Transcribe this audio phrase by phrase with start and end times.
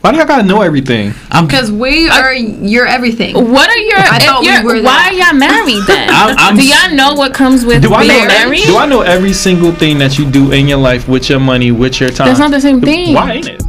[0.00, 1.12] Why do I gotta know everything?
[1.28, 3.34] Because we are your everything.
[3.36, 3.98] What are your?
[3.98, 6.08] I thought eh, we you're- were why are y'all married then?
[6.12, 8.28] I'm- I'm Do y'all know what comes with Do I being know?
[8.28, 8.62] married?
[8.64, 11.70] Do I know every single thing that you do in your life with your money,
[11.70, 12.28] with your time?
[12.28, 13.12] That's not the same thing.
[13.14, 13.60] Why ain't it?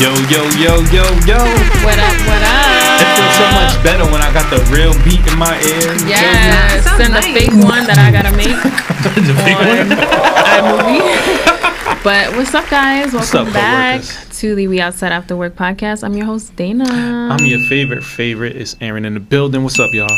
[0.00, 1.40] Yo, yo, yo, yo, yo.
[1.80, 2.16] What up?
[2.28, 3.00] What up?
[3.00, 5.96] It feels so much better when I got the real beat in my ear.
[6.04, 8.52] Yes, Sounds and the fake one that I gotta make
[9.00, 9.96] the big on one.
[10.44, 12.04] iMovie.
[12.04, 13.12] but what's up, guys?
[13.14, 14.31] What's Welcome up, back coworkers?
[14.42, 16.02] To the We Outside After Work podcast.
[16.02, 16.84] I'm your host Dana.
[17.30, 18.56] I'm your favorite favorite.
[18.56, 19.62] It's Aaron in the building.
[19.62, 20.08] What's up, y'all?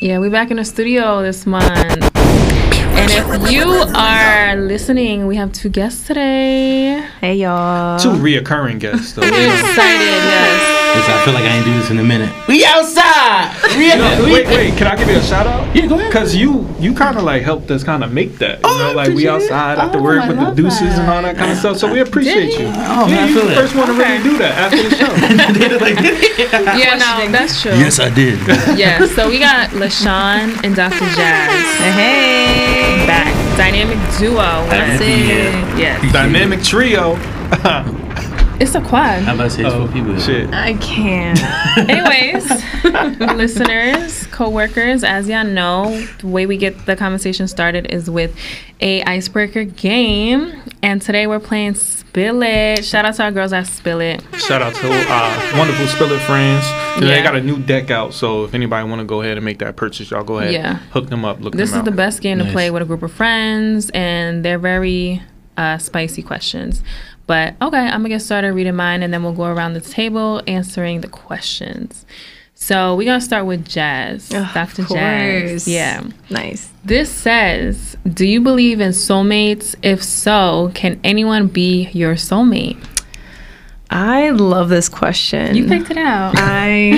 [0.00, 1.70] Yeah, we're back in the studio this month.
[2.16, 3.62] And if you
[3.94, 7.06] are listening, we have two guests today.
[7.20, 8.00] Hey y'all.
[8.00, 9.22] Two reoccurring guests, though.
[9.22, 9.28] We're
[9.60, 10.79] excited, yes.
[10.96, 12.30] I feel like I ain't do this in a minute.
[12.48, 13.54] We outside.
[13.76, 14.76] We No, wait, wait.
[14.76, 15.74] Can I give you a shout out?
[15.74, 16.12] Yeah, go ahead.
[16.12, 18.56] Cause you you kind of like helped us kind of make that.
[18.58, 20.98] You oh, know, like we outside after Oh, work I with the deuces that.
[21.00, 21.76] and all that kind of stuff.
[21.78, 22.66] So we appreciate you.
[22.66, 23.60] Oh, yeah, man, you feel the that.
[23.60, 25.10] first one to really do that after the show.
[26.80, 27.72] Yeah, no, that's true.
[27.72, 28.38] yes, I did.
[28.78, 30.98] Yeah, so we got LaShawn and Dr.
[31.14, 31.50] Jazz
[31.94, 33.04] Hey.
[33.06, 33.34] back.
[33.56, 34.40] Dynamic duo.
[34.40, 35.80] Happy to be.
[35.80, 36.12] Yes.
[36.12, 37.16] Dynamic trio.
[38.60, 39.22] It's a quad.
[39.22, 40.12] How about I say it's for people?
[40.12, 40.52] Oh, Shit.
[40.52, 41.40] I can't.
[41.88, 42.46] Anyways,
[43.34, 48.36] listeners, co-workers, as y'all know, the way we get the conversation started is with
[48.82, 50.60] a icebreaker game.
[50.82, 52.84] And today we're playing Spill It.
[52.84, 54.22] Shout out to our girls at Spill It.
[54.36, 56.62] Shout out to uh, wonderful Spiller friends.
[56.96, 57.16] You know, Yeah.
[57.16, 59.60] They got a new deck out, so if anybody want to go ahead and make
[59.60, 60.52] that purchase, y'all go ahead.
[60.52, 60.74] Yeah.
[60.92, 61.40] Hook them up.
[61.40, 64.44] Look This them is the best game to play with a group of friends, and
[64.44, 65.22] they're very
[65.56, 66.82] uh, spicy questions.
[67.30, 70.42] But okay, I'm gonna get started reading mine, and then we'll go around the table
[70.48, 72.04] answering the questions.
[72.56, 74.82] So we're gonna start with Jazz, Ugh, Dr.
[74.82, 75.68] Jazz.
[75.68, 76.02] Yeah.
[76.28, 76.72] Nice.
[76.84, 79.76] This says, "Do you believe in soulmates?
[79.80, 82.78] If so, can anyone be your soulmate?"
[83.92, 85.56] I love this question.
[85.56, 86.34] You picked it out.
[86.36, 86.92] I,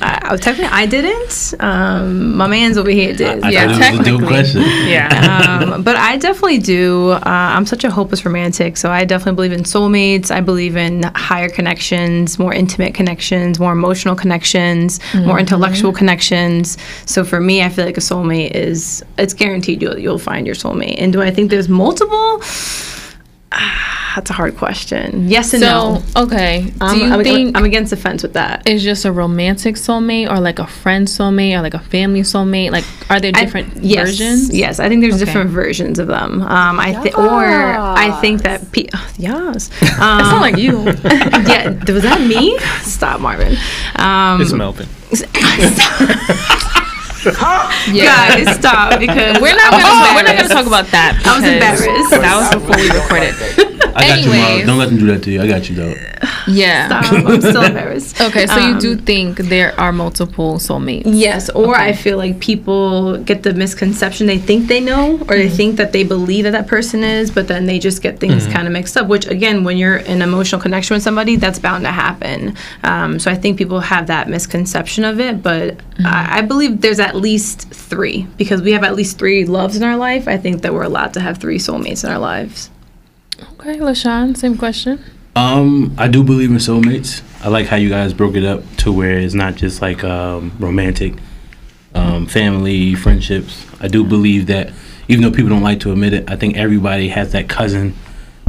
[0.00, 1.54] I, I technically I didn't.
[1.58, 3.42] Um, my man's over here did.
[3.42, 4.26] I Yeah, thought it was a technically.
[4.28, 4.62] question.
[4.86, 5.58] yeah.
[5.74, 7.10] um, but I definitely do.
[7.10, 10.30] Uh, I'm such a hopeless romantic, so I definitely believe in soulmates.
[10.30, 16.78] I believe in higher connections, more intimate connections, more emotional connections, more intellectual connections.
[17.06, 20.54] So for me, I feel like a soulmate is it's guaranteed you'll you'll find your
[20.54, 20.94] soulmate.
[20.98, 22.40] And do I think there's multiple?
[23.52, 25.28] Ah, that's a hard question.
[25.28, 26.02] Yes and So no.
[26.24, 28.68] okay, do I'm, you I'm, think I'm against the fence with that.
[28.68, 32.70] is just a romantic soulmate or like a friend soulmate or like a family soulmate?
[32.72, 34.54] Like, are there I- different yes, versions?
[34.54, 35.24] Yes, I think there's Okay.
[35.26, 36.42] different versions of them.
[36.42, 39.70] Um, I think, or I think that pe- oh, yes,
[40.00, 40.82] um, It's not like you.
[40.84, 42.58] yeah, was that me?
[42.82, 43.56] Stop, Marvin.
[43.96, 44.88] Um, It's Melvin.
[47.92, 48.44] Yeah.
[48.44, 51.20] guys, stop because We're not gonna we're not gonna talk about that.
[51.26, 52.10] I was embarrassed.
[52.10, 53.34] That was before we recorded.
[53.96, 54.66] I got you, Mom.
[54.66, 55.40] Don't let them do that to you.
[55.42, 55.94] I got you, though.
[56.46, 56.86] Yeah.
[57.00, 58.20] Stop, I'm still embarrassed.
[58.20, 61.04] Okay, so you Um, do think there are multiple soulmates?
[61.06, 65.48] Yes, or I feel like people get the misconception they think they know, or they
[65.48, 68.66] think that they believe that that person is, but then they just get things kind
[68.66, 69.06] of mixed up.
[69.08, 72.54] Which, again, when you're in emotional connection with somebody, that's bound to happen.
[72.84, 77.00] Um, so I think people have that misconception of it, but I, I believe there's
[77.00, 80.28] at least three because we have at least three loves in our life.
[80.28, 82.70] I think that we're allowed to have three soulmates in our lives.
[83.54, 85.02] Okay, LaShawn, same question.
[85.34, 87.22] Um, I do believe in soulmates.
[87.44, 90.52] I like how you guys broke it up to where it's not just like um,
[90.58, 91.14] romantic,
[91.94, 93.66] um, family, friendships.
[93.80, 94.72] I do believe that
[95.08, 97.94] even though people don't like to admit it, I think everybody has that cousin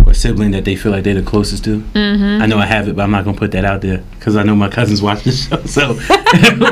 [0.07, 1.79] or sibling that they feel like they're the closest to.
[1.81, 2.41] Mm-hmm.
[2.41, 4.43] I know I have it, but I'm not gonna put that out there because I
[4.43, 5.61] know my cousins watch the show.
[5.65, 5.93] So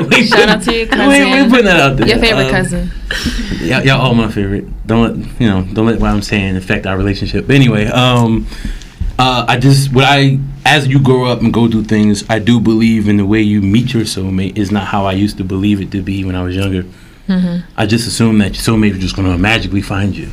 [0.08, 1.30] we Shout out to your We, cousin.
[1.44, 2.08] we putting that out there.
[2.08, 2.90] Your favorite Um, cousin.
[3.60, 4.64] y'all, y'all all my favorite.
[4.86, 5.62] Don't let you know.
[5.72, 7.46] Don't let what I'm saying affect our relationship.
[7.46, 8.46] But anyway, um,
[9.18, 12.58] uh, I just what I as you grow up and go through things, I do
[12.60, 15.80] believe in the way you meet your soulmate is not how I used to believe
[15.80, 16.84] it to be when I was younger.
[17.28, 17.68] Mm-hmm.
[17.76, 20.30] I just assumed that your soulmate was just gonna magically find you.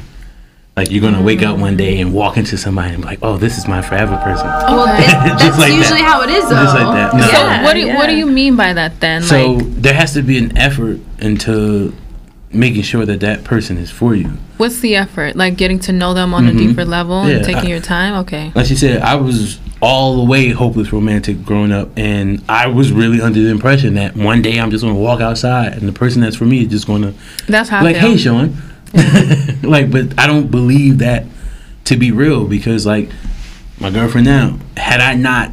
[0.75, 3.37] Like you're gonna wake up one day and walk into somebody and be like, "Oh,
[3.37, 5.05] this is my forever person." Well, Okay.
[5.11, 5.77] that's Just like that.
[5.77, 6.55] usually how it is, though.
[6.63, 7.13] Just like that.
[7.13, 7.21] No.
[7.27, 9.21] So Yeah, what do you, what do you mean by that then?
[9.21, 11.93] So like, there has to be an effort into
[12.51, 14.29] making sure that that person is for you.
[14.57, 15.35] what's the effort?
[15.35, 16.57] Like getting to know them on a Mhm.
[16.57, 18.15] deeper level and taking I- your time.
[18.21, 18.51] Okay.
[18.55, 22.91] like she said, I was all the way hopeless romantic growing up, and I was
[22.91, 26.21] really under the impression that one day I'm just gonna walk outside, and the person
[26.21, 27.13] that's for me is just gonna
[27.47, 28.09] That's how like, I feel.
[28.11, 28.57] "Hey, Sean,"
[29.63, 31.25] like, but I don't believe that
[31.85, 33.09] to be real because, like,
[33.79, 35.51] my girlfriend now, had I not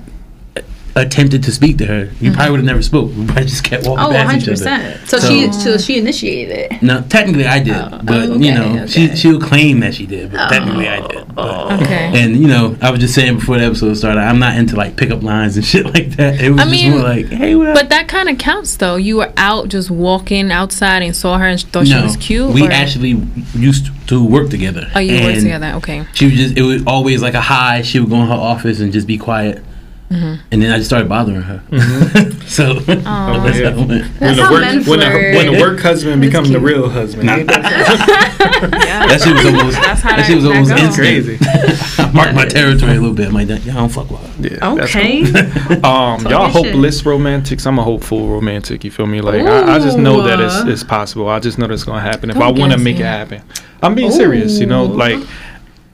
[0.96, 2.32] attempted to speak to her, you mm-hmm.
[2.34, 3.10] probably would have never spoke.
[3.20, 4.96] We probably just kept walking Oh, past each 100 other.
[4.96, 5.08] percent.
[5.08, 6.82] So, So- she so she initiated it.
[6.82, 9.14] No, technically I did, Oh, but oh, you know, she okay.
[9.14, 11.34] she'll claim that she did, but technically I did.
[11.34, 12.12] But, oh, Okay.
[12.14, 14.96] and you know, I was just saying before the episode started, I'm not into like
[14.96, 16.40] pickup lines and shit like that.
[16.40, 17.75] It was I just mean, more like, hey, what up?
[17.75, 18.96] But that kind of counts, though.
[18.96, 22.52] You were out just walking outside and saw her and thought she was cute.
[22.52, 23.20] we or- actually
[23.54, 24.90] used to work together.
[24.94, 25.72] Oh, you worked together.
[25.76, 26.04] Okay.
[26.14, 27.82] She was just, it was always like a high.
[27.82, 29.62] She would go in her office and just be quiet.
[30.11, 30.43] Mm-hmm.
[30.51, 31.62] And then I just started bothering her.
[32.47, 33.71] so that's yeah.
[33.71, 34.21] how it went.
[34.21, 37.27] when the work when the, when the work husband That's becomes the real husband.
[37.27, 37.37] Nah.
[37.37, 37.47] that
[38.85, 39.07] Yeah.
[39.07, 39.77] That shit was almost.
[39.77, 40.81] That's how that that- shit was almost goes.
[40.81, 41.07] instant.
[41.07, 42.03] crazy?
[42.03, 43.29] I marked my territory a little bit.
[43.29, 44.49] I'm like, yeah, I don't fuck with her.
[44.49, 45.23] Yeah, Okay.
[45.31, 45.87] cool.
[45.87, 46.73] Um, y'all your shit.
[46.75, 47.65] hopeless romantics.
[47.65, 48.83] I'm a hopeful romantic.
[48.83, 49.21] You feel me?
[49.21, 51.29] Like I, I just know that it's, it's possible.
[51.29, 53.43] I just know that it's gonna happen if Don't I want to make it happen.
[53.81, 54.59] I'm being serious.
[54.59, 55.21] You know, like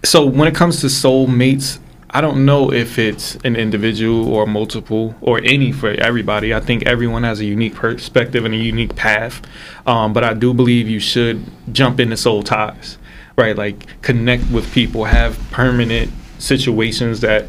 [0.04, 1.80] so when it comes to soulmates,
[2.16, 6.54] I don't know if it's an individual or multiple or any for everybody.
[6.54, 9.42] I think everyone has a unique perspective and a unique path.
[9.86, 12.96] Um, but I do believe you should jump into soul ties,
[13.36, 13.54] right?
[13.54, 17.44] Like connect with people, have permanent situations that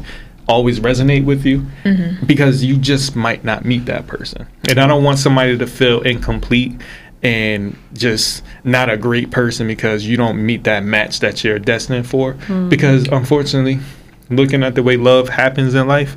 [0.46, 1.64] always resonate with you
[2.26, 4.46] because you just might not meet that person.
[4.68, 6.78] And I don't want somebody to feel incomplete
[7.22, 12.06] and just not a great person because you don't meet that match that you're destined
[12.06, 12.36] for.
[12.68, 13.80] Because unfortunately,
[14.30, 16.16] looking at the way love happens in life,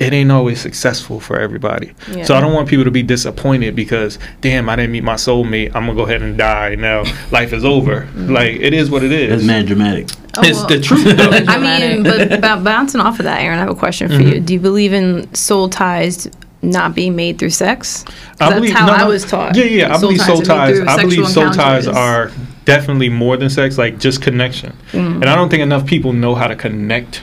[0.00, 1.92] it ain't always successful for everybody.
[2.10, 2.24] Yeah.
[2.24, 5.68] So I don't want people to be disappointed because damn, I didn't meet my soulmate.
[5.74, 7.04] I'm gonna go ahead and die now.
[7.30, 8.02] Life is over.
[8.02, 8.32] Mm-hmm.
[8.32, 9.30] Like it is what it is.
[9.30, 10.08] That's mad dramatic.
[10.36, 10.68] Oh, it's well.
[10.68, 11.52] the truth though.
[11.52, 14.34] I mean, but about bouncing off of that, Aaron, I have a question for you.
[14.36, 14.44] Mm-hmm.
[14.44, 16.28] Do you believe in soul ties
[16.62, 18.04] not being made through sex?
[18.04, 19.56] 'Cause that's how no, I was taught.
[19.56, 19.94] Yeah, yeah.
[19.94, 20.80] I Soul believe soul ties.
[20.80, 22.30] I believe sexual soul ties are
[22.64, 24.74] definitely more than sex, like just connection.
[24.92, 25.16] Mm.
[25.16, 27.22] And I don't think enough people know how to connect.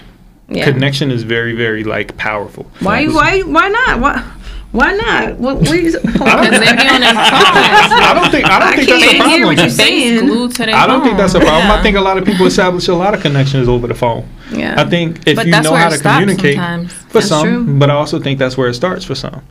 [0.50, 0.66] Yeah.
[0.72, 2.66] Connection is very, very like powerful.
[2.82, 3.06] Why?
[3.08, 3.42] Why?
[3.42, 4.00] Why not?
[4.00, 4.24] Why?
[4.72, 5.38] Why not?
[5.38, 5.58] What?
[5.58, 7.92] what you, Because they be on their phones.
[8.06, 8.46] I don't think.
[8.46, 9.44] I don't I think that's a hear problem.
[9.46, 10.26] what you're saying.
[10.28, 11.48] glued to their I don't think that's a phone.
[11.48, 11.72] problem.
[11.72, 14.28] I think a lot of people establish a lot of connections over the phone.
[14.52, 14.76] yeah.
[14.80, 16.94] I think if But you that's know where how it to stops communicate sometimes.
[16.94, 17.80] for That's some, true.
[17.80, 19.42] but I also think that's where it starts for some.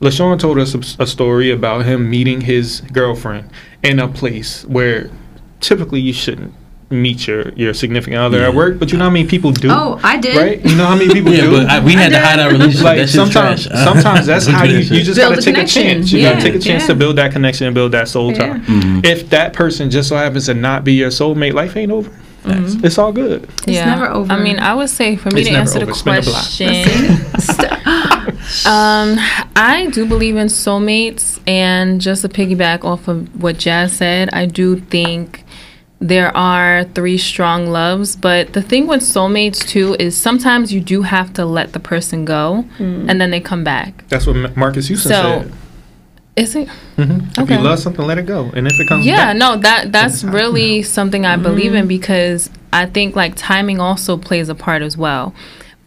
[0.00, 3.50] LaShawn told us a, a story about him meeting his girlfriend
[3.82, 5.08] in a place where
[5.60, 6.52] typically you shouldn't
[6.88, 8.48] meet your, your significant other Yeah.
[8.48, 9.68] at work, but you know how many people do?
[9.70, 10.36] Oh, I did.
[10.36, 10.64] Right?
[10.64, 11.50] You know how many people Yeah, do?
[11.52, 12.84] but I, we had to hide our relationship.
[12.84, 13.84] like that sometimes, trash.
[13.84, 16.12] sometimes that's how you, you just Build gotta a take a chance.
[16.12, 16.88] You Yeah, gotta take a chance yeah.
[16.88, 18.38] to build that connection and build that soul Yeah.
[18.54, 18.58] tie.
[18.60, 19.04] Mhm.
[19.04, 22.10] If that person just so happens to not be your soulmate, life ain't over.
[22.48, 23.42] It's all good.
[23.66, 24.32] It's never over.
[24.32, 25.86] I mean, I would say for me It's to answer over.
[25.86, 26.44] the It's been a block.
[26.44, 27.66] question,
[28.64, 29.16] um,
[29.56, 34.46] I do believe in soulmates, and just to piggyback off of what Jazz said, I
[34.46, 35.42] do think
[35.98, 38.16] there are three strong loves.
[38.16, 42.24] But the thing with soulmates too is sometimes you do have to let the person
[42.24, 44.06] go, and then they come back.
[44.08, 45.52] That's what Marcus Houston So, said.
[46.36, 46.68] Is it?
[46.96, 48.50] hmm If you love something, let it go.
[48.54, 49.16] And if it comes back.
[49.16, 53.34] Yeah, back, no, that that's time, really something I believe in because I think like
[53.36, 55.34] timing also plays a part as well.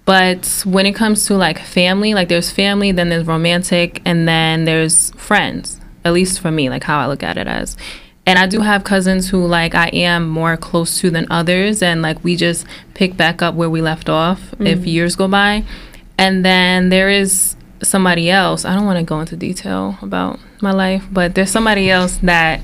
[0.05, 4.65] But when it comes to like family, like there's family, then there's romantic, and then
[4.65, 5.79] there's friends.
[6.03, 7.77] At least for me, like how I look at it as.
[8.25, 12.01] And I do have cousins who like I am more close to than others, and
[12.01, 14.88] like we just pick back up where we left off if mm-hmm.
[14.88, 15.63] years go by.
[16.18, 18.66] And then there is somebody else.
[18.66, 22.62] I don't want to go into detail about my life, but there's somebody else that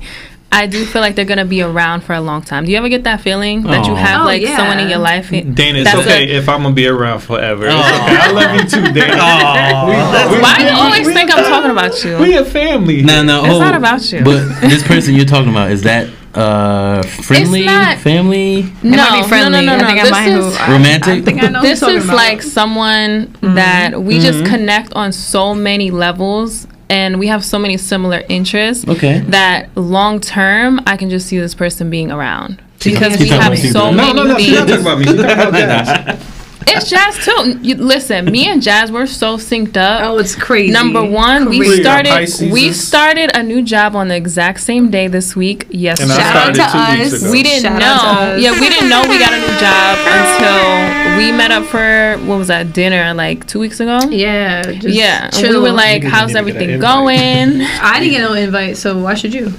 [0.56, 2.64] I do feel like they're gonna be around for a long time.
[2.64, 3.96] Do you ever get that feeling that you Aw.
[3.96, 4.56] have Oh, like yeah.
[4.56, 5.30] someone in your life?
[5.30, 7.66] Dana, it's okay a- if I'm gonna be around forever.
[7.66, 8.02] It's Oh.
[8.04, 8.16] okay.
[8.16, 9.16] I love you too, Dana.
[9.86, 12.16] We- we- Why do you always we- think I'm talking about you?
[12.18, 13.02] We a family.
[13.02, 14.22] No, no, It's oh, not about you.
[14.24, 19.28] But this person you're talking about is that uh friendly, not- family, no, might be
[19.28, 19.64] friendly.
[19.66, 20.00] no, no, no, I think no.
[20.00, 21.08] I This might is, who- I- Romantic?
[21.14, 22.16] I think I know this is about.
[22.16, 27.76] like someone that we just connect on so many levels and we have so many
[27.76, 29.20] similar interests Okay.
[29.28, 33.72] that long term I can just see this person being around because we have so
[33.72, 33.90] though.
[33.90, 34.38] no, many no, no.
[34.38, 34.82] She's not things.
[34.84, 35.04] talking about me.
[35.06, 35.54] She's talking about
[36.18, 36.35] Jazz.
[36.68, 37.58] It's Jazz too.
[37.62, 40.02] You, listen, me and Jazz we're so synced up.
[40.02, 40.72] Oh, it's crazy.
[40.72, 45.36] Number one, we started we started a new job on the exact same day this
[45.36, 45.66] week.
[45.70, 47.22] Yes, And I Shout out started to two weeks us.
[47.22, 47.30] ago.
[47.32, 48.36] we didn't Shout know.
[48.36, 52.36] Yeah, we didn't know we got a new job until we met up for what
[52.38, 54.00] was that dinner like two weeks ago.
[54.10, 54.62] Yeah.
[54.72, 58.22] Just Yeah, and we were like, "How's didn't even get everything going?" I didn't get
[58.22, 59.52] no invite, so why should you?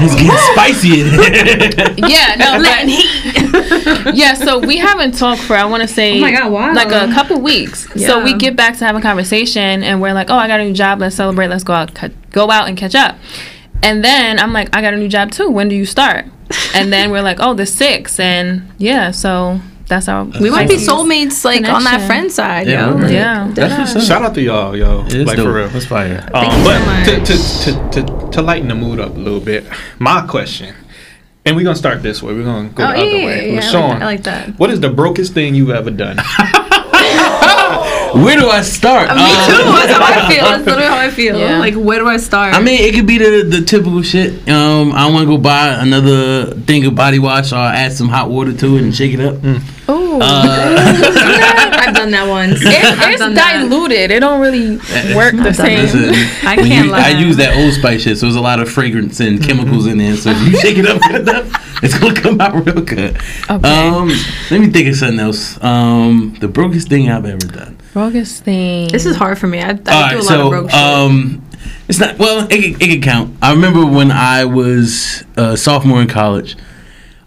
[0.00, 1.00] it's getting spicy.
[1.00, 1.94] in here.
[2.08, 2.86] yeah, no, but,
[4.14, 4.34] yeah.
[4.34, 6.72] So we haven't talked for I want to say Oh my God, wow.
[6.74, 7.86] like a couple weeks.
[8.04, 10.64] So we get back to have a conversation, and we're like, "Oh, I got a
[10.64, 11.00] new job.
[11.00, 11.48] Let's celebrate.
[11.48, 13.16] Let's go out, ca- go out and catch up."
[13.82, 15.50] And then I'm like, "I got a new job too.
[15.50, 16.26] When do you start?"
[16.74, 18.18] And then we're like, "Oh, the sixth.
[18.20, 20.24] And yeah, so That's our.
[20.24, 22.94] We might be soulmates, like on that friend side, Yeah, yo.
[22.98, 23.10] right.
[23.10, 23.50] Yeah.
[23.54, 24.02] That's what's up.
[24.02, 25.04] Shout out to y'all, yo.
[25.06, 25.46] It's like dope.
[25.46, 25.68] for real.
[25.68, 26.20] That's fire.
[26.30, 27.26] Thank Um, you but so to, much.
[27.28, 29.64] to, to, to, to lighten the mood up a little bit,
[29.98, 30.74] my question,
[31.48, 32.34] and we're gonna start this way.
[32.34, 33.54] We're gonna go Oh the yeah, other yeah, way.
[33.54, 34.50] yeah, Sean, I like that.
[34.58, 36.18] what is the brokest thing you've ever done?
[38.24, 39.08] Where do I start?
[39.08, 39.62] Me Um, too.
[39.72, 40.44] That's how I feel.
[40.44, 41.38] That's literally how I feel.
[41.38, 41.58] Yeah.
[41.58, 42.54] Like, where do I start?
[42.54, 44.48] I mean, it could be the the typical shit.
[44.48, 48.28] Um, I want to go buy another thing of body wash, or add some hot
[48.30, 49.36] water to it and shake it up.
[49.90, 50.20] Ooh.
[50.20, 52.60] I've done that once.
[52.62, 53.62] It- it's done that.
[53.62, 54.10] diluted.
[54.10, 54.76] It don't really
[55.14, 55.80] work the same.
[55.80, 56.10] Listen,
[56.46, 57.06] I can't you- lie.
[57.06, 59.98] I use that Old Spice shit, so there's a lot of fragrance and chemicals in
[59.98, 60.16] there.
[60.16, 63.16] So if you shake it up enough, it's gonna come out real good.
[63.48, 63.88] Okay.
[63.88, 64.08] Um,
[64.50, 65.62] let me think of something else.
[65.62, 67.77] Um, the brokest thing I've ever done.
[67.98, 68.86] Bogus thing.
[68.92, 69.60] This is hard for me.
[69.60, 70.78] I, I do a All lot right, of so broke shit.
[70.80, 71.44] um,
[71.88, 72.46] it's not well.
[72.48, 73.36] It could, it could count.
[73.42, 76.56] I remember when I was a sophomore in college.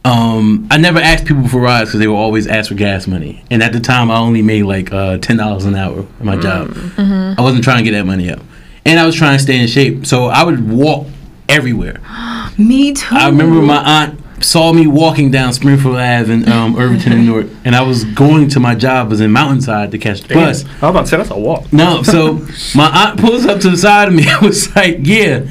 [0.05, 3.43] Um, I never asked people for rides because they were always asked for gas money,
[3.51, 6.37] and at the time I only made like uh, ten dollars an hour at my
[6.37, 6.69] job.
[6.69, 7.37] Mm-hmm.
[7.37, 8.39] I wasn't trying to get that money up,
[8.85, 11.05] and I was trying to stay in shape, so I would walk
[11.49, 11.99] everywhere.
[12.57, 13.13] me too.
[13.13, 17.47] I remember my aunt saw me walking down Springfield Ave in um, Irvington and Newark,
[17.65, 20.63] and I was going to my job was in Mountainside to catch the bus.
[20.65, 21.71] I was about to say that's a walk.
[21.71, 22.33] No, so
[22.75, 25.45] my aunt pulls up to the side of me and was like, "Yeah,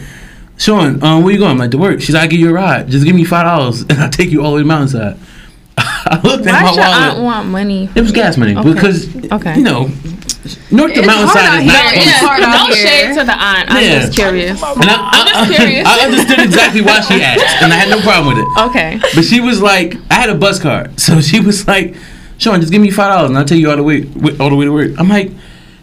[0.58, 2.52] Sean, um, where you going?" I'm like, "To work." She's like, "I give you a
[2.52, 2.88] ride.
[2.88, 5.16] Just give me five dollars, and I'll take you all the way to Mountainside."
[5.78, 7.22] I looked at Why my does your aunt wallet.
[7.24, 7.88] want money?
[7.94, 8.72] It was gas money Okay.
[8.72, 9.56] because Okay.
[9.56, 9.88] you know,
[10.70, 11.92] North It's Mountainside is not.
[11.94, 12.14] It's cheap.
[12.24, 12.86] hard out Don't here.
[12.86, 13.70] shade to the aunt.
[13.70, 14.00] I'm Yeah.
[14.00, 14.62] just curious.
[14.62, 15.86] And I, I'm just curious.
[15.86, 18.48] I understood exactly why she asked, and I had no problem with it.
[18.70, 19.00] Okay.
[19.14, 21.94] But she was like, I had a bus card, so she was like,
[22.38, 24.06] Sean, just give me five dollars and I'll take you all the way
[24.40, 24.92] all the way to work.
[24.98, 25.30] I'm like,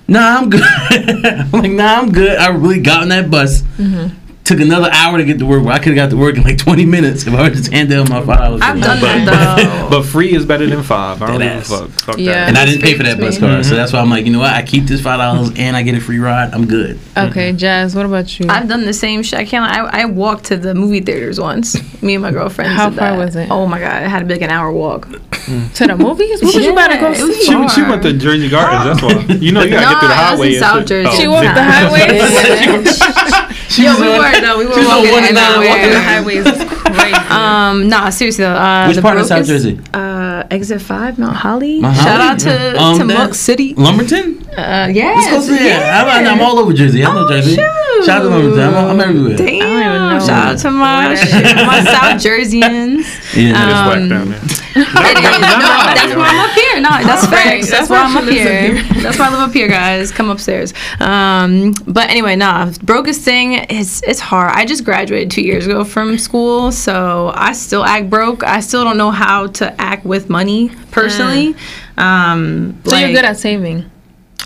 [0.07, 0.63] Nah, I'm good.
[0.89, 2.35] I'm like, Nah, I'm good.
[2.37, 3.61] I really got on that bus.
[3.77, 4.16] Mm-hmm.
[4.47, 5.61] Took another hour to get to work.
[5.65, 7.69] Well, I could have got to work in like 20 minutes if I would just
[7.69, 8.61] hand them my five dollars.
[8.61, 9.97] I've done But, that though.
[9.97, 11.21] but free is better than five.
[11.21, 11.89] I don't give a fuck.
[11.89, 12.31] Fuck Yeah.
[12.31, 12.47] that.
[12.47, 13.47] And I didn't pay for that bus to me.
[13.49, 13.77] card, so mm-hmm.
[13.77, 14.53] that's why I'm like, you know what?
[14.53, 16.53] I keep this five dollars and I get a free ride.
[16.53, 16.97] I'm good.
[17.17, 17.57] Okay, mm-hmm.
[17.57, 17.93] Jazz.
[17.93, 18.47] What about you?
[18.47, 19.37] I've done the same shit.
[19.37, 19.69] I can't.
[19.69, 21.75] I, I walked to the movie theaters once.
[22.01, 22.71] Me and my girlfriend.
[22.71, 23.17] How far that.
[23.17, 23.51] was it?
[23.51, 24.01] Oh my god!
[24.03, 25.07] It had to be like an hour walk.
[25.47, 25.73] Mm.
[25.75, 26.41] to the movies?
[26.43, 27.43] What was you about to go Yeah, it was see?
[27.45, 29.01] She, went- she went to Jersey Gardens.
[29.01, 29.35] That's why.
[29.35, 30.85] You know you gotta get through the No, I was in South.
[30.85, 31.09] Jersey.
[31.09, 31.17] Oh.
[31.17, 33.43] She walked the highways.
[33.69, 34.57] She Yo, was we on- were though.
[34.59, 36.63] We were she was on walking one and nine, walking the highways is
[36.97, 37.13] crazy.
[37.29, 38.53] Um, nah, seriously though.
[38.55, 39.79] Uh, Which part of South Jersey?
[39.93, 41.81] Uh, exit five, Mount Holly.
[41.81, 43.73] Mount Shout out to Um, to that- Muck City.
[43.75, 44.47] Lumberton?
[44.57, 45.13] Uh, yeah.
[45.15, 45.77] Let's go see it.
[45.83, 47.03] I'm, I'm all over Jersey.
[47.03, 47.55] I know Oh, Jersey.
[47.55, 48.05] shoot.
[48.05, 48.59] Shout out to Lumberton.
[48.73, 49.37] I'm, I'm everywhere.
[49.37, 49.55] Damn.
[49.55, 53.05] even know Shout out to my my South Jerseyans.
[53.37, 53.51] Yeah.
[53.51, 54.39] It's whack Um, down there.
[54.77, 56.66] No, that's why I'm up here.
[56.89, 57.43] No, that's Right.
[57.43, 57.69] facts.
[57.69, 58.75] That's That's why why I'm up lives up here.
[58.75, 59.01] here.
[59.03, 60.11] That's why I live up here, guys.
[60.11, 60.73] Come upstairs.
[60.99, 62.71] Um, but anyway, nah.
[62.83, 64.51] Brokest thing is it's hard.
[64.55, 68.43] I just graduated two years ago from school, so I still act broke.
[68.43, 71.55] I still don't know how to act with money personally.
[71.97, 73.89] Um, so you're good at saving.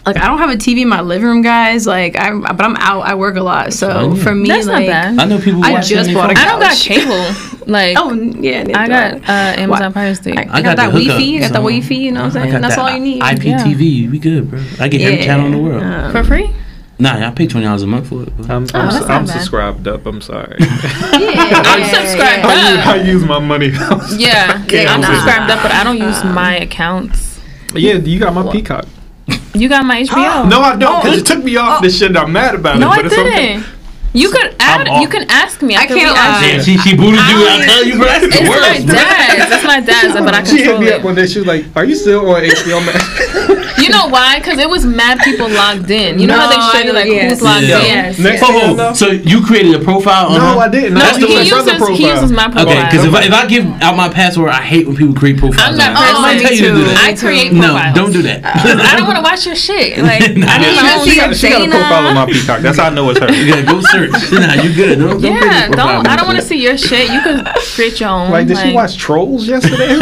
[0.05, 1.85] Like I don't have a TV in my living room, guys.
[1.85, 3.01] Like I, but I'm out.
[3.01, 4.23] I work a lot, so fine, yeah.
[4.23, 5.19] for me, That's like, not bad.
[5.19, 6.37] I know people I just bought their a phone.
[6.37, 7.47] I don't got cable.
[7.67, 9.93] Like Oh yeah, I got uh, Amazon What?
[9.93, 10.35] Fire Stick.
[10.35, 11.35] I, I, I got, got that the Wi-Fi.
[11.37, 11.93] I got the so- Wi-Fi.
[11.95, 12.51] You know what I'm saying?
[12.53, 13.21] got That's that all you need.
[13.21, 14.09] IPTV.
[14.09, 14.59] We good, bro.
[14.79, 15.25] I get every Yeah.
[15.25, 15.83] channel in the world.
[15.83, 16.49] Um, For free?
[16.97, 18.35] nah, I pay twenty dollars a month for it.
[18.35, 20.07] but- I'm, Oh, I'm, that's I'm subscribed up.
[20.07, 20.55] I'm sorry.
[20.59, 22.87] yeah, I'm subscribed I, use, up.
[22.87, 23.67] I use my money.
[24.17, 27.39] Yeah, Yeah, I'm subscribed up, but I don't use my accounts.
[27.75, 28.85] yeah, you got my Peacock.
[29.53, 30.49] You got my HBO.
[30.49, 31.35] No, I don't, because it oh.
[31.35, 32.15] took me off this shit.
[32.15, 32.91] I'm mad about No, it.
[32.91, 33.53] I but it's okay.
[33.53, 33.65] didn't.
[34.13, 35.01] You could add.
[35.01, 35.75] You can ask me.
[35.75, 36.57] I can can't re-add you.
[36.57, 37.19] Yeah, she she booted you.
[37.47, 38.05] I tell you, bro.
[38.07, 38.85] That's It's my worst.
[38.85, 38.95] bro.
[38.95, 39.51] dad's.
[39.55, 41.27] It's my dad's, but I She hit control me up one day.
[41.27, 42.99] She was like, "Are you still on HBO Max?"
[43.91, 44.39] You know why?
[44.39, 46.19] Because it was mad people logged in.
[46.19, 47.31] You know how they I show you like yes.
[47.31, 47.79] who's logged Yeah.
[47.79, 47.85] in.
[47.85, 48.19] Yes.
[48.19, 50.59] Next Oh, oh, so you created a profile on no, her?
[50.59, 50.93] I didn't.
[50.95, 52.15] No, That's the he my brother uses he profile.
[52.15, 52.67] uses my profile.
[52.67, 55.37] Okay, because if I, if I give out my password, I hate when people create
[55.37, 55.61] profiles.
[55.71, 56.83] I'm that on Oh, I tell you to do too.
[56.85, 57.03] that.
[57.03, 57.95] I create no, profiles.
[57.95, 58.39] don't do that.
[58.91, 59.97] I don't want to watch your shit.
[60.11, 60.57] Like I Nah.
[60.57, 61.05] need my Yeah, own.
[61.05, 62.61] she She got, a profile on my Peacock.
[62.61, 63.31] That's how I know it's her.
[63.31, 64.11] You gotta go search.
[64.31, 64.99] nah, you good.
[64.99, 66.07] Don't, don't Yeah, don't.
[66.07, 66.49] I don't want to shit.
[66.49, 67.11] see your shit.
[67.11, 67.45] You can
[67.75, 68.31] create your own.
[68.31, 69.97] Like, did she watch Trolls yesterday?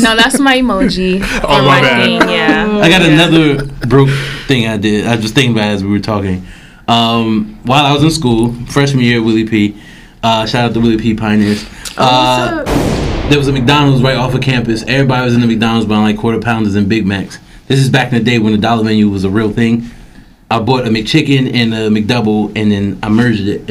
[0.00, 1.22] No, that's my emoji.
[1.44, 2.30] Oh, my my bad.
[2.30, 2.66] Yeah.
[2.80, 3.08] I got Yeah.
[3.08, 4.10] another broke
[4.46, 5.06] thing I did.
[5.06, 6.44] I was thinking about it as we were talking.
[6.88, 9.76] Um, while I was in school, freshman year at Willie P.
[10.22, 11.14] Uh, shout out to Willie P.
[11.14, 11.64] Pioneers.
[11.96, 12.62] Uh,
[13.28, 14.82] there was a McDonald's right off of campus.
[14.86, 17.38] Everybody was in the McDonald's buying like quarter pounders and Big Macs.
[17.68, 19.90] This is back in the day when the dollar menu was a real thing.
[20.50, 23.62] I bought a McChicken and a McDouble, and then I merged it.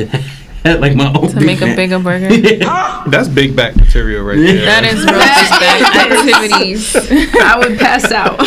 [0.63, 2.29] It like my own To Big make a bigger burger.
[3.10, 4.65] That's big back material right there.
[4.65, 6.96] That is real bad activities.
[7.41, 8.39] I would pass out.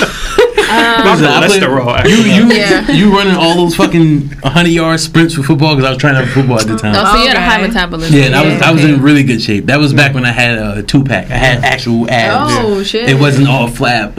[0.75, 2.09] My Listen, I played- cholesterol.
[2.09, 2.91] You you Yeah.
[2.91, 6.21] you running all those fucking hundred yard sprints for football because I was trying to
[6.25, 6.95] have football at the time.
[6.97, 8.15] Oh, so you had a high metabolism.
[8.17, 8.95] Yeah, and I was I was Okay.
[8.95, 9.67] in really good shape.
[9.67, 11.31] That was back when I had a two pack.
[11.31, 12.53] I had actual abs.
[12.57, 13.09] Oh shit!
[13.09, 14.15] It wasn't all flab.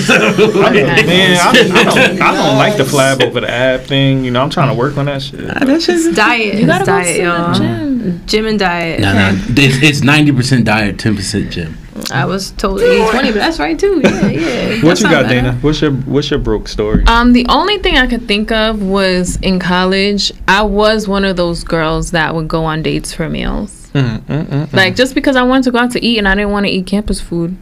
[0.00, 0.20] So-
[0.70, 0.84] Okay.
[1.06, 4.24] Man, I, I don't, I don't like the flab over the ab thing.
[4.24, 5.40] You know, I'm trying to work on that shit.
[5.48, 6.54] Ah, that shit's diet.
[6.54, 7.54] You It's gotta go diet, to the y'all.
[7.54, 8.22] gym.
[8.26, 9.00] Gym and diet.
[9.00, 9.38] Nah, nah.
[9.50, 11.76] It's, it's 90% diet, 10% gym.
[12.12, 14.00] I was told 80 20, but that's right too.
[14.02, 14.82] Yeah, yeah.
[14.84, 15.28] What you got, bad.
[15.28, 15.52] Dana?
[15.60, 17.04] What's your What's your broke story?
[17.06, 21.36] Um, the only thing I could think of was in college, I was one of
[21.36, 23.90] those girls that would go on dates for meals.
[23.94, 26.34] Mm, mm, mm, Like just because I wanted to go out to eat and I
[26.36, 27.56] didn't want to eat campus food.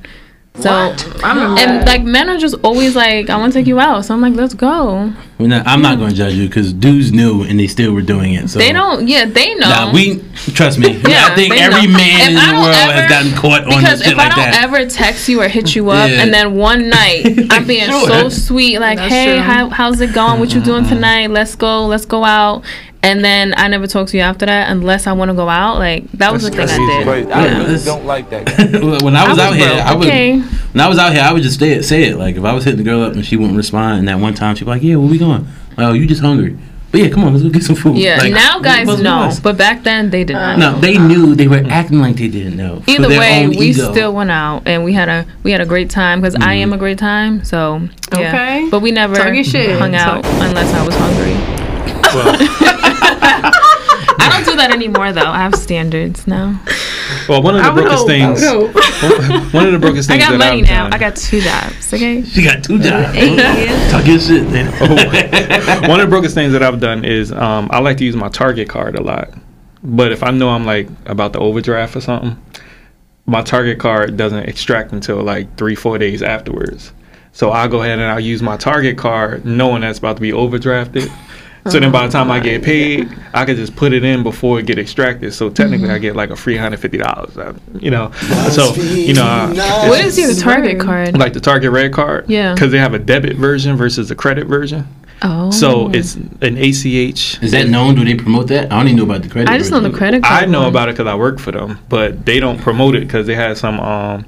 [0.60, 3.78] So I remember and like men are just always like, I want to take you
[3.78, 4.04] out.
[4.04, 5.12] So I'm like, let's go.
[5.38, 8.02] We're not, I'm not going to judge you because dudes knew and they still were
[8.02, 8.50] doing it.
[8.50, 9.06] So They don't.
[9.06, 9.68] Yeah, they know.
[9.68, 10.20] Nah, we
[10.54, 11.00] trust me.
[11.08, 11.96] Yeah, I think they every know.
[11.96, 14.28] man If in I the don't has ever- gotten caught on this shit if I
[14.30, 16.22] don't ever text you or hit you up, Yeah.
[16.22, 18.08] and then one night I'm being Sure.
[18.08, 20.40] so sweet, like, That's hey, how, how's it going?
[20.40, 20.94] What you doing uh-huh.
[20.94, 21.30] tonight?
[21.30, 22.64] Let's go, let's go out.
[23.02, 25.78] And then I never talk to you after that unless I want to go out.
[25.78, 26.84] Like that was That's the thing.
[26.84, 27.28] I did.
[27.28, 29.94] But I Yeah, really don't like that when I was, I out was here, I
[29.94, 30.06] would.
[30.08, 30.38] okay.
[30.40, 31.84] When I was out here, I would just say it.
[31.84, 32.16] Say it.
[32.16, 34.34] Like if I was hitting the girl up and she wouldn't respond, and that one
[34.34, 35.44] time she'd be like, "Yeah, where we going?"
[35.76, 36.58] Like, oh, you just hungry?
[36.90, 37.98] But yeah, come on, let's go get some food.
[37.98, 40.58] Yeah, Like, now guys what's- know, but back then they did not.
[40.58, 41.34] No, they knew.
[41.34, 42.82] They were acting like they didn't know.
[42.86, 43.92] Either way, we ego.
[43.92, 46.68] still went out and we had a we had a great time because I am
[46.68, 46.74] mm-hmm.
[46.74, 47.44] a great time.
[47.44, 48.18] So yeah.
[48.28, 48.68] Okay.
[48.70, 49.78] but we never Talk shit.
[49.78, 51.34] hung out Talk- unless I was hungry.
[52.14, 52.47] well,
[53.22, 55.26] I don't do that anymore though.
[55.26, 56.60] I have standards now.
[57.28, 58.42] well, one of the I brokest things.
[59.54, 60.24] One of the brokest things.
[60.24, 60.84] I things got that money I've now.
[60.84, 60.94] done.
[60.94, 61.94] I got two jobs.
[61.94, 62.22] Okay.
[62.24, 63.14] She got two jobs.
[63.14, 63.90] Hey.
[63.90, 64.42] Talk your shit.
[64.50, 64.72] Man.
[64.80, 65.88] Oh.
[65.88, 68.28] one of the brokest things that I've done is um, I like to use my
[68.28, 69.30] Target card a lot.
[69.84, 72.36] But if I know I'm like about the overdraft or something,
[73.26, 76.92] my Target card doesn't extract until like three, four days afterwards.
[77.32, 80.32] So I'll go ahead and I'll use my Target card knowing that's about to be
[80.32, 81.08] overdrafted.
[81.70, 84.58] So then by the time I get paid, I could just put it in before
[84.60, 85.34] it get extracted.
[85.34, 87.36] So technically I get like a free hundred fifty dollars.
[87.80, 88.12] You know.
[88.50, 91.16] So you know I, What is your Target card?
[91.18, 92.28] like the Target Red card.
[92.28, 92.54] Yeah.
[92.54, 94.86] Because they have a debit version versus a credit version.
[95.22, 95.50] Oh.
[95.50, 97.42] So it's an ACH.
[97.42, 97.96] Is that known?
[97.96, 98.72] Do they promote that?
[98.72, 99.50] I don't even know about the credit.
[99.50, 100.44] I just know the credit card.
[100.44, 100.68] I know one.
[100.68, 103.56] about it because I work for them, but they don't promote it because they had
[103.58, 104.24] some um,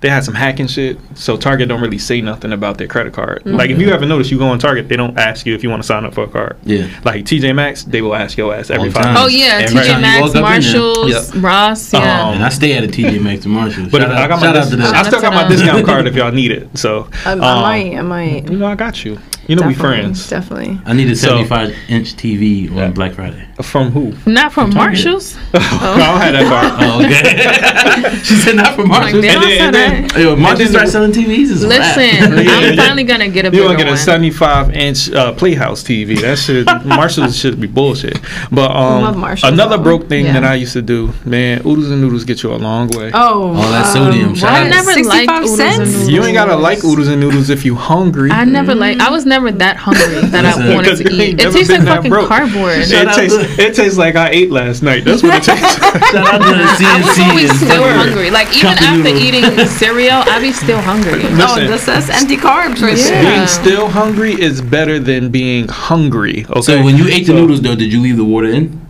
[0.00, 0.96] they had some hacking shit.
[1.14, 3.42] So Target don't really say nothing about their credit card.
[3.44, 5.70] Like if you ever notice, you go on Target, they don't ask you if you
[5.70, 6.56] want to sign up for a card.
[6.64, 6.86] Yeah.
[7.04, 9.02] Like TJ Maxx, they will ask your ass every All five.
[9.04, 9.16] time.
[9.18, 10.42] Oh yeah, And TJ right- you Maxx, up in there.
[10.42, 11.42] Marshalls, Yep.
[11.42, 11.92] Ross.
[11.92, 12.28] Yeah.
[12.28, 13.88] Um, And I stay at a TJ Maxx and Marshalls.
[13.90, 14.94] But shout I out, got my shout out to them.
[14.94, 15.66] I still got my Shout out to them.
[15.66, 16.78] discount card if y'all need it.
[16.78, 17.94] So I, I um, might.
[17.96, 18.50] I might.
[18.50, 19.18] You know, I got you.
[19.48, 20.28] You know, we friends.
[20.28, 20.78] Definitely.
[20.84, 22.88] I need a So- 75 inch TV on Yeah.
[22.90, 23.44] Black Friday.
[23.62, 24.12] From who?
[24.30, 25.04] Not from Target.
[25.04, 25.36] Marshalls.
[25.54, 26.68] I don't have that card.
[26.78, 28.16] Oh, okay.
[28.22, 29.22] she said not from Like, Marshalls.
[29.22, 30.18] they And don't then- say and then- that.
[30.20, 31.50] Yo, Marshalls start selling TVs.
[31.50, 31.96] Is a wrap.
[31.96, 32.76] Listen, Yeah, I'm yeah.
[32.76, 33.98] finally gonna get a You bigger want to get a one.
[33.98, 36.20] 75 inch uh, Playhouse TV?
[36.20, 38.18] That should Marshalls should be bullshit.
[38.52, 39.82] But um, love Marshalls, another though.
[39.82, 40.34] broke thing Yeah.
[40.34, 43.10] that I used to do, man, oodles and noodles get you a long way.
[43.14, 44.34] Oh, All that sodium.
[44.34, 44.50] Shout.
[44.52, 46.08] I never liked oodles and noodles.
[46.10, 48.30] You ain't gotta like oodles and noodles if you hungry.
[48.30, 48.98] I never like.
[49.00, 51.40] I was never that hungry that I wanted to eat.
[51.40, 52.28] It tastes like fucking broke.
[52.28, 52.78] cardboard.
[52.78, 55.04] it Shout tastes to- it tastes like I ate last night.
[55.04, 55.76] That's what it tastes.
[55.78, 58.30] Shout out to the I was CNC always still fucking hungry.
[58.30, 59.22] Like even Cup after noodles.
[59.22, 61.22] eating cereal, I be still hungry.
[61.24, 61.66] Oh, Listen.
[61.66, 63.04] that's, that's empty carbs right Yeah.
[63.22, 63.34] there.
[63.36, 66.44] Being still hungry is better than being hungry.
[66.50, 66.60] Okay.
[66.60, 68.87] So when you ate the noodles though, did you leave the water in?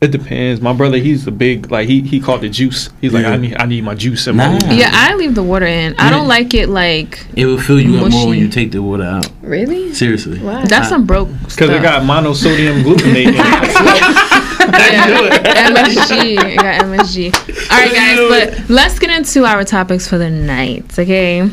[0.00, 0.60] It depends.
[0.60, 2.90] My brother, he's a big like he he called it juice.
[3.00, 4.70] He's like I need I need my juice in my Nah.
[4.70, 5.94] Yeah, I leave the water in.
[5.98, 8.82] I don't like it like It will fill you up more when you take the
[8.82, 9.30] water out.
[9.40, 9.94] Really?
[9.94, 10.40] Seriously.
[10.40, 10.64] Why?
[10.66, 14.44] that's some broke Because it got monosodium glutamate in it.
[14.74, 15.70] yeah.
[15.70, 16.52] MSG.
[16.52, 17.70] It got MSG.
[17.70, 20.98] All right, guys, but let's get into our topics for the night.
[20.98, 21.48] Okay,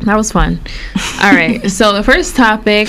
[0.00, 0.60] that was fun.
[1.22, 2.88] All right, so the first topic,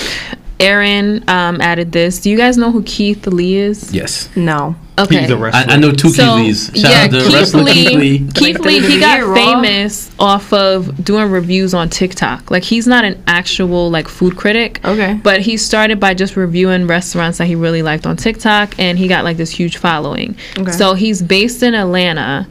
[0.59, 2.21] Aaron um, added this.
[2.21, 3.93] Do you guys know who Keith Lee is?
[3.93, 4.33] Yes.
[4.35, 4.75] No.
[4.97, 5.21] Okay.
[5.21, 5.71] He's a wrestler.
[5.71, 6.65] I, I know two So, Keith Lees.
[6.81, 8.31] Shout yeah, out to Keith wrestler Lee, Keith Lee.
[8.33, 12.51] Keith Lee, he got famous off of doing reviews on TikTok.
[12.51, 14.83] Like he's not an actual like food critic.
[14.85, 15.19] Okay.
[15.23, 19.07] But he started by just reviewing restaurants that he really liked on TikTok and he
[19.07, 20.35] got like this huge following.
[20.57, 20.71] Okay.
[20.71, 22.47] So he's based in Atlanta.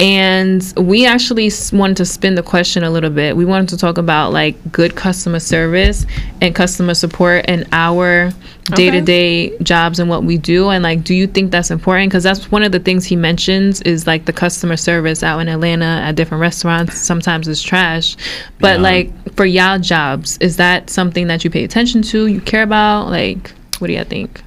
[0.00, 3.36] And we actually wanted to spin the question a little bit.
[3.36, 6.04] We wanted to talk about like good customer service
[6.40, 8.32] and customer support and our
[8.74, 10.70] day to day jobs and what we do.
[10.70, 12.10] And like, do you think that's important?
[12.10, 15.48] Because that's one of the things he mentions is like the customer service out in
[15.48, 16.98] Atlanta at different restaurants.
[16.98, 18.16] Sometimes it's trash.
[18.58, 18.82] But Yeah.
[18.82, 23.10] like, for y'all jobs, is that something that you pay attention to, you care about?
[23.10, 24.42] Like, what do you think?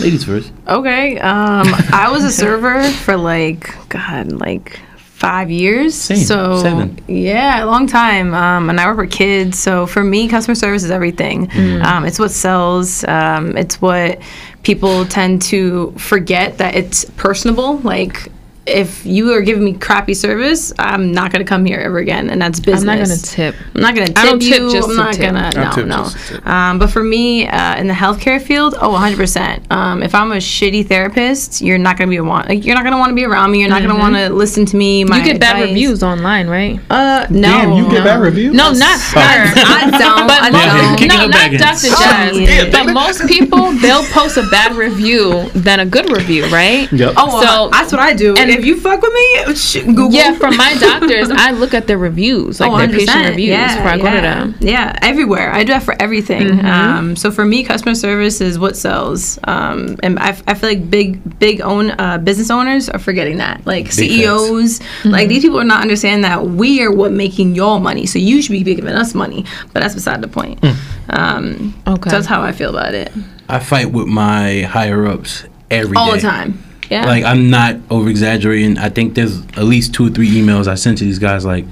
[0.00, 0.52] Ladies first.
[0.66, 1.18] Okay.
[1.18, 5.94] Um, I was a server for like God, like five years.
[5.94, 6.98] Same, So seven.
[7.08, 8.32] yeah, a long time.
[8.34, 9.58] Um, and I work with kids.
[9.58, 11.50] So for me, customer service is everything.
[11.82, 13.02] Um, it's what sells.
[13.04, 14.20] Um, it's what
[14.62, 17.78] people tend to forget that it's personable.
[17.78, 18.28] Like
[18.68, 22.40] if you are giving me crappy service, I'm not gonna come here ever again, and
[22.40, 22.80] that's business.
[22.82, 23.54] I'm not gonna tip.
[23.74, 24.50] I'm not gonna tip I don't you.
[24.50, 25.22] tip just I'm to not tip.
[25.22, 25.50] gonna.
[25.54, 25.96] I No, tip no.
[25.96, 26.46] just to tip.
[26.46, 29.16] Um, but for me, uh, in the healthcare field, oh, 100.
[29.16, 32.48] percent um, If I'm a shitty therapist, you're not gonna be want.
[32.48, 33.60] Like, you're not gonna want to be around me.
[33.60, 35.04] You're not gonna want to listen to me.
[35.04, 35.68] My You get bad advice.
[35.70, 36.78] reviews online, right?
[36.90, 37.40] Uh, no.
[37.48, 38.04] Damn, you get no.
[38.04, 38.54] bad reviews?
[38.54, 39.18] No, not her.
[39.56, 40.26] I don't.
[40.26, 40.98] But I most, don't.
[40.98, 41.58] kick no, not back in.
[41.58, 41.88] Dr.
[41.90, 42.70] Oh, yeah.
[42.70, 46.90] but most people they'll post a bad review than a good review, right?
[46.92, 47.14] Yep.
[47.16, 48.30] Oh, well, So- that's what I do.
[48.36, 50.12] and- And if you fuck with me, sh- Google.
[50.12, 53.28] Yeah, from my doctors, I look at their reviews, like Oh, their patient 100%.
[53.30, 54.54] reviews, yeah, before I go to them.
[54.60, 55.52] Yeah, everywhere.
[55.52, 56.64] I do that for everything.
[56.64, 59.38] Um, so for me, customer service is what sells.
[59.44, 63.66] Um, and I, I feel like big, big own uh, business owners are forgetting that.
[63.66, 68.06] Like CEOs, like these people are not understanding that we are what making y'all money.
[68.06, 69.44] So you should be giving us money.
[69.72, 70.62] But that's beside the point.
[71.10, 72.10] Um, Okay.
[72.10, 73.12] so that's how I feel about it.
[73.48, 76.00] I fight with my higher ups every day.
[76.00, 76.62] All the time.
[76.90, 77.06] Yeah.
[77.06, 78.78] Like I'm not over exaggerating.
[78.78, 81.44] I think there's at least two or three emails I sent to these guys.
[81.44, 81.64] Like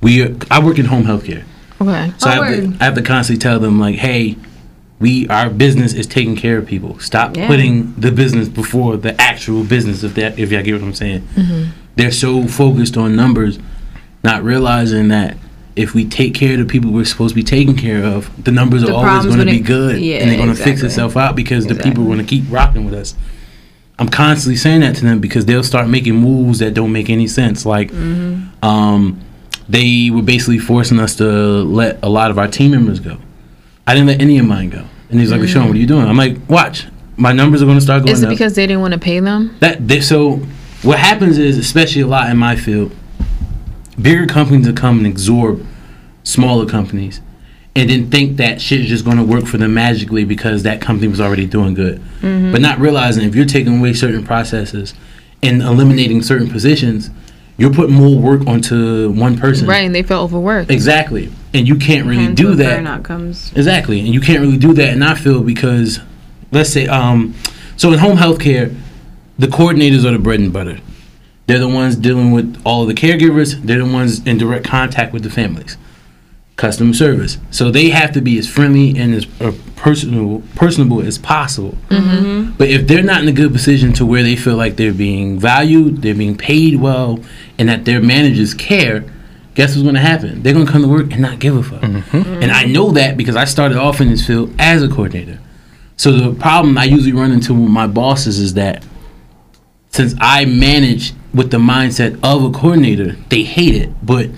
[0.00, 1.44] we, are, I work in home healthcare,
[1.80, 2.12] Okay.
[2.18, 2.76] so Oh, I, have to.
[2.80, 4.36] I have to constantly tell them like, hey,
[5.00, 6.98] we our business is taking care of people.
[6.98, 7.46] Stop Yeah.
[7.46, 10.02] putting the business before the actual business.
[10.02, 11.70] If that, if y'all get what I'm saying, Mm-hmm.
[11.96, 13.58] they're so focused on numbers,
[14.22, 15.36] not realizing that.
[15.76, 18.52] If we take care of the people we're supposed to be taking care of, the
[18.52, 21.34] numbers are always going to be good, yeah, and they're going to fix itself out
[21.34, 22.04] because the people Exactly.
[22.04, 23.16] are going to keep rocking with us.
[23.98, 27.28] I'm constantly saying that to them because they'll start making moves that don't make any
[27.28, 27.64] sense.
[27.64, 28.64] Like, Mm-hmm.
[28.64, 29.20] um,
[29.68, 33.16] they were basically forcing us to let a lot of our team members go.
[33.86, 36.06] I didn't let any of mine go, and he's like, "Sean, what are you doing?"
[36.06, 38.66] I'm like, "Watch, my numbers are going to start going Is it up." because they
[38.66, 39.56] didn't want to pay them?
[39.60, 40.36] that they, so
[40.82, 42.92] what happens is, especially a lot in my field,
[44.00, 45.64] bigger companies will come and absorb
[46.24, 47.20] smaller companies,
[47.76, 50.80] and then think that shit is just going to work for them magically because that
[50.80, 54.94] company was already doing good, but not realizing if you're taking away certain processes
[55.42, 57.10] and eliminating certain positions,
[57.56, 59.66] you're putting more work onto one person.
[59.68, 60.70] Right, and they feel overworked.
[60.70, 62.80] Exactly, and you can't really And do that.
[62.80, 63.52] Burnout comes.
[63.54, 66.00] Exactly, and you can't really do that in our field because,
[66.52, 67.34] let's say, um,
[67.76, 68.70] so in home health care,
[69.38, 70.78] the coordinators are the bread and butter.
[71.46, 73.60] They're the ones dealing with all of the caregivers.
[73.62, 75.76] They're the ones in direct contact with the families.
[76.56, 81.18] Customer service, so they have to be as friendly and as uh, personable, personable as
[81.18, 81.76] possible.
[81.88, 82.52] Mm-hmm.
[82.52, 85.36] But if they're not in a good position to where they feel like they're being
[85.40, 87.18] valued, they're being paid well,
[87.58, 89.04] and that their managers care,
[89.56, 90.44] guess what's going to happen?
[90.44, 91.80] They're going to come to work and not give a fuck.
[91.80, 92.18] Mm-hmm.
[92.18, 92.42] Mm-hmm.
[92.44, 95.40] And I know that because I started off in this field as a coordinator.
[95.96, 98.84] So the problem I usually run into with my bosses is that
[99.90, 103.90] since I manage with the mindset of a coordinator, they hate it.
[104.06, 104.30] But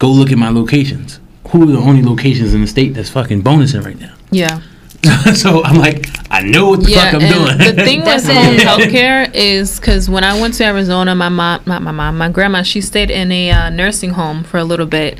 [0.00, 1.20] go look at my locations.
[1.56, 4.14] Who are the only locations in the state that's fucking bonusing right now?
[4.30, 4.60] Yeah.
[5.34, 7.76] so I'm like, I know what the Yeah, fuck I'm and doing.
[7.76, 8.60] the thing with That's home it.
[8.60, 12.62] healthcare is because when I went to Arizona, my mom, not my mom, my grandma,
[12.62, 15.16] she stayed in a uh, nursing home for a little bit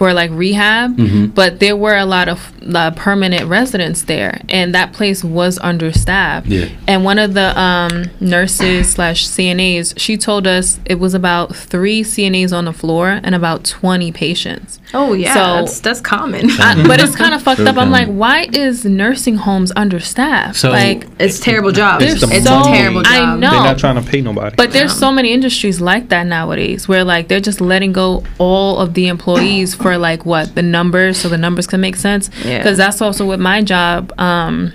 [0.00, 1.26] for like rehab, Mm-hmm.
[1.40, 2.38] but there were a lot of
[2.74, 6.46] uh, permanent residents there, and that place was understaffed.
[6.46, 6.68] Yeah.
[6.88, 12.02] And one of the um, nurses slash CNAs, she told us it was about three
[12.02, 14.80] CNAs on the floor and about twenty patients.
[14.94, 16.48] Oh yeah, So- that's that's common.
[16.50, 17.76] I, but it's kind of fucked Very up.
[17.76, 20.56] I'm like, why is nursing homes understaffed?
[20.56, 22.00] So- like, it's terrible job.
[22.00, 23.12] There's It's, so- a terrible job.
[23.12, 23.50] I know.
[23.50, 24.56] They're not trying to pay nobody.
[24.56, 28.78] But there's so many industries like that nowadays where like they're just letting go all
[28.78, 32.30] of the employees for like what the numbers so the numbers can make sense.
[32.44, 32.58] Yeah.
[32.58, 34.12] Because that's also with my job.
[34.18, 34.72] Um,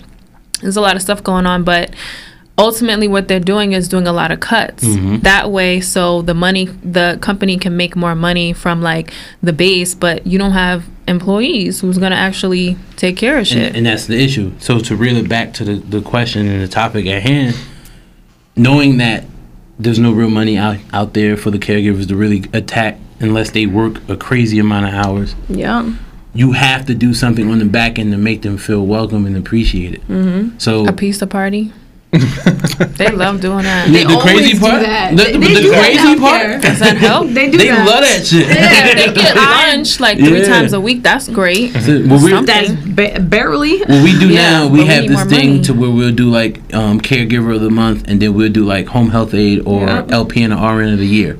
[0.61, 1.93] there's a lot of stuff going on, but
[2.57, 4.81] ultimately what they're doing is doing a lot of cuts
[5.23, 9.11] that way so the money the company can make more money from like
[9.43, 13.77] the base but you don't have employees who's gonna actually take care of shit and,
[13.77, 14.51] and that's the issue.
[14.59, 17.55] So to reel it back to the, the question and the topic at hand,
[18.55, 19.25] knowing that
[19.77, 23.65] there's no real money out, out there for the caregivers to really attack unless they
[23.65, 25.89] work a crazy amount of hours, Yeah.
[26.33, 29.37] you have to do something on the back end to make them feel welcome and
[29.37, 30.01] appreciated.
[30.07, 30.57] Mm-hmm.
[30.57, 31.71] So a pizza party
[32.95, 35.17] they love doing that the, the crazy always do part, that.
[35.17, 36.59] the, They- the- they the do crazy out part, there.
[36.61, 37.85] does that help They do they that.
[37.85, 38.47] love that shit.
[38.49, 40.45] if they get lunch like three Yeah.
[40.47, 41.73] times a week, that's great.
[41.73, 42.45] So, what we- Something.
[42.45, 42.71] That's
[43.15, 43.79] ba- barely.
[43.79, 45.61] What we do Yeah, now, we we have need this thing money.
[45.63, 48.87] to where we'll do like um, caregiver of the month, and then we'll do like
[48.87, 50.03] home health aide or Yeah.
[50.03, 51.37] LPN or RN of the year.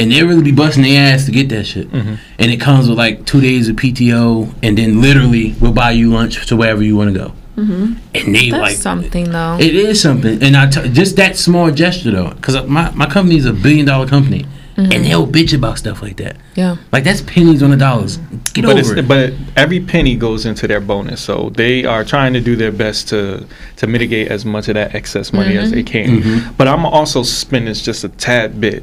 [0.00, 1.88] And they really be busting their ass to get that shit.
[1.90, 2.14] Mm-hmm.
[2.38, 6.12] And it comes with like two days of PTO, and then literally we'll buy you
[6.12, 7.32] lunch to wherever you want to go.
[7.56, 7.94] Mm-hmm.
[8.14, 9.56] And they That's like something though.
[9.60, 13.36] it is something, and I t- just that small gesture though, because my my company
[13.36, 14.44] is a billion dollar company,
[14.76, 16.36] and they'll bitch about stuff like that.
[16.56, 16.76] Yeah.
[16.90, 18.16] Like that's pennies on the dollars.
[18.52, 19.08] Get but over it's, it.
[19.08, 23.08] but every penny goes into their bonus, so they are trying to do their best
[23.10, 25.74] to to mitigate as much of that excess money as mm-hmm.
[25.74, 26.54] they can.
[26.56, 28.82] But I'm also spending just a tad bit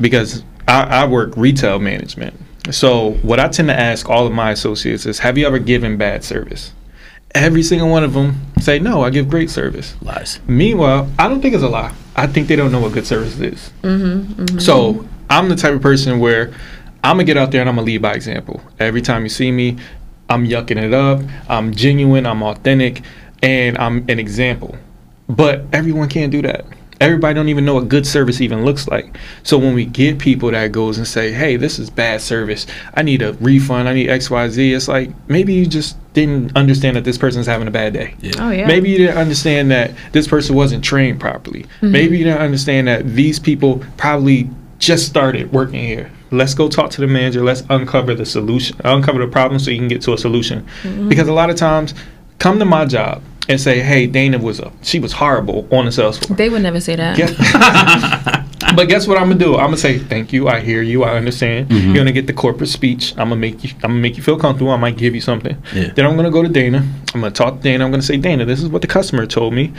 [0.00, 2.38] because I, I work retail management.
[2.70, 5.96] So what I tend to ask all of my associates is, have you ever given
[5.96, 6.72] bad service?
[7.34, 9.94] Every single one of them say, no, I give great service.
[10.00, 10.40] Lies.
[10.46, 11.92] Meanwhile, I don't think it's a lie.
[12.16, 13.70] I think they don't know what good service is.
[13.82, 14.58] Mm-hmm, mm-hmm.
[14.58, 16.54] So I'm the type of person where
[17.02, 18.62] I'm gonna get out there and I'm gonna lead by example.
[18.78, 19.76] Every time you see me,
[20.30, 21.20] I'm yucking it up.
[21.50, 22.24] I'm genuine.
[22.24, 23.02] I'm authentic,
[23.42, 24.78] and I'm an example.
[25.28, 26.64] But everyone can't do that.
[27.04, 29.16] Everybody don't even know what good service even looks like.
[29.42, 32.66] So when we get people that goes and say, "Hey, this is bad service.
[32.94, 33.88] I need a refund.
[33.88, 37.46] I need X, Y, Z," it's like maybe you just didn't understand that this person's
[37.46, 38.14] having a bad day.
[38.38, 38.66] Oh yeah.
[38.66, 41.62] Maybe you didn't understand that this person wasn't trained properly.
[41.62, 41.92] Mm-hmm.
[41.92, 46.10] Maybe you didn't understand that these people probably just started working here.
[46.30, 47.44] Let's go talk to the manager.
[47.44, 50.66] Let's uncover the solution, uncover the problem so you can get to a solution.
[50.82, 51.08] Mm-hmm.
[51.08, 51.94] Because a lot of times,
[52.38, 55.92] come to my job and say, "Hey, Dana was a she was horrible on the
[55.92, 57.16] sales floor." They would never say that.
[57.16, 57.34] Guess-
[58.76, 59.54] but guess what I'm gonna do?
[59.54, 60.48] I'm gonna say thank you.
[60.48, 61.04] I hear you.
[61.04, 61.68] I understand.
[61.68, 61.86] Mm-hmm.
[61.88, 63.12] You're gonna get the corporate speech.
[63.12, 63.70] I'm gonna make you.
[63.76, 64.72] I'm gonna make you feel comfortable.
[64.72, 65.56] I might give you something.
[65.74, 65.88] Yeah.
[65.94, 66.78] Then I'm gonna go to Dana.
[67.14, 67.84] I'm gonna talk to Dana.
[67.84, 69.72] I'm gonna say, Dana, this is what the customer told me.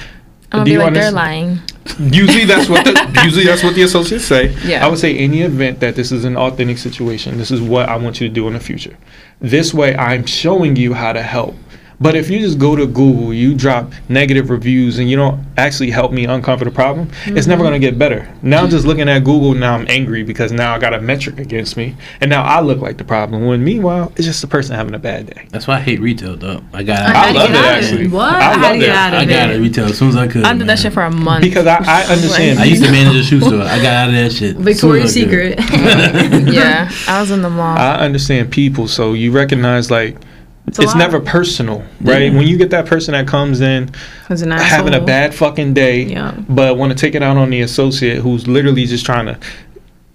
[0.52, 1.60] I'm gonna be you like, they're lying.
[2.00, 4.54] Usually that's what the usually that's what the associates say.
[4.64, 4.86] Yeah.
[4.86, 7.98] I would say any event that this is an authentic situation, this is what I
[7.98, 8.96] want you to do in the future.
[9.42, 11.56] This way I'm showing you how to help.
[12.00, 15.92] But if you just go to Google, you drop negative reviews and you don't actually
[15.92, 17.68] help me uncover the problem, it's never mm-hmm.
[17.68, 18.32] gonna get better.
[18.42, 21.40] Now I'm just looking at Google, now I'm angry because now I got a metric
[21.40, 21.96] against me.
[22.22, 23.46] And now I look like the problem.
[23.46, 25.48] When meanwhile, it's just the person having a bad day.
[25.52, 26.62] That's why I hate retail though.
[26.74, 28.08] I got How I to love it, actually.
[28.08, 28.36] What?
[28.36, 28.90] I How love to it.
[28.90, 29.56] out of I got it?
[29.58, 30.44] it retail as soon as I could.
[30.44, 31.44] I did that shit for a month.
[31.44, 32.60] Because I, I understand.
[32.60, 33.62] I used to manage a shoe store.
[33.62, 34.58] I got out of that shit.
[34.58, 35.60] Victoria's as I could.
[35.60, 36.54] Secret.
[36.54, 37.78] yeah, I was in the mall.
[37.78, 40.18] I understand people, so you recognize like
[40.68, 42.32] It's it's, never personal, right?
[42.32, 42.38] Yeah.
[42.38, 43.92] When you get that person that comes in
[44.30, 46.34] an having a bad fucking day, Yeah.
[46.50, 49.38] but want to take it out on the associate who's literally just trying to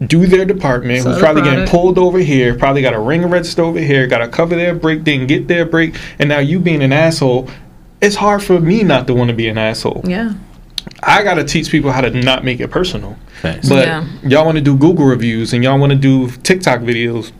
[0.06, 3.24] do their department, Sell who's the probably getting pulled over here, probably got a ring
[3.26, 6.58] register over here, got to cover their break, didn't get their break, and now you
[6.58, 7.48] being an asshole.
[8.00, 10.02] It's hard for me not to want to be an asshole.
[10.06, 10.32] Yeah.
[11.02, 13.16] I got to teach people how to not make it personal.
[13.42, 13.68] Facts.
[13.68, 14.04] But Yeah.
[14.22, 17.30] y'all want to do Google reviews and y'all want to do TikTok videos.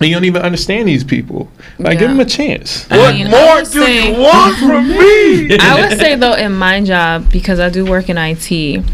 [0.00, 1.50] And you don't even understand these people.
[1.78, 2.86] Like, give them a chance.
[2.90, 5.56] I what mean, more do say- you want from me?
[5.60, 8.84] I would say though, in my job, because I do work in IT,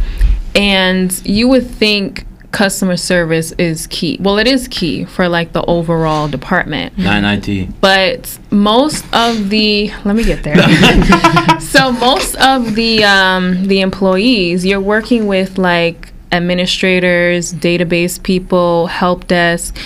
[0.55, 4.17] and you would think customer service is key.
[4.21, 6.97] Well, it is key for like the overall department.
[6.97, 7.81] Nine IT.
[7.81, 10.55] but most of the let me get there
[11.61, 19.27] so most of the um the employees you're working with like administrators database people help
[19.27, 19.77] desk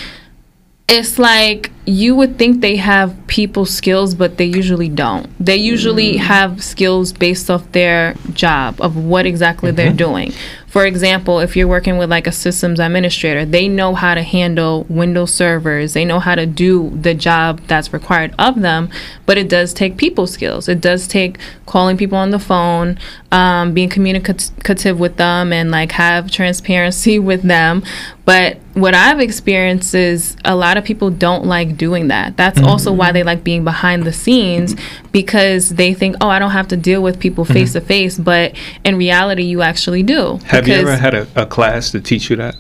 [0.89, 5.29] it's like you would think they have people skills but they usually don't.
[5.39, 6.19] They usually mm.
[6.19, 9.97] have skills based off their job of what exactly they're mm-hmm.
[9.97, 10.33] doing
[10.79, 14.87] for example if you're working with like a systems administrator they know how to handle
[14.89, 18.89] windows servers they know how to do the job that's required of them
[19.27, 21.37] but it does take people skills it does take
[21.67, 22.97] calling people on the phone
[23.33, 27.83] um, being communicative with them and like have transparency with them
[28.25, 32.37] but what I've experienced is a lot of people don't like doing that.
[32.37, 34.77] That's also why they like being behind the scenes
[35.13, 38.19] because they think, oh, I don't have to deal with people face to face.
[38.19, 40.39] But in reality, you actually do.
[40.45, 42.57] Have you ever had a, a class to teach you that?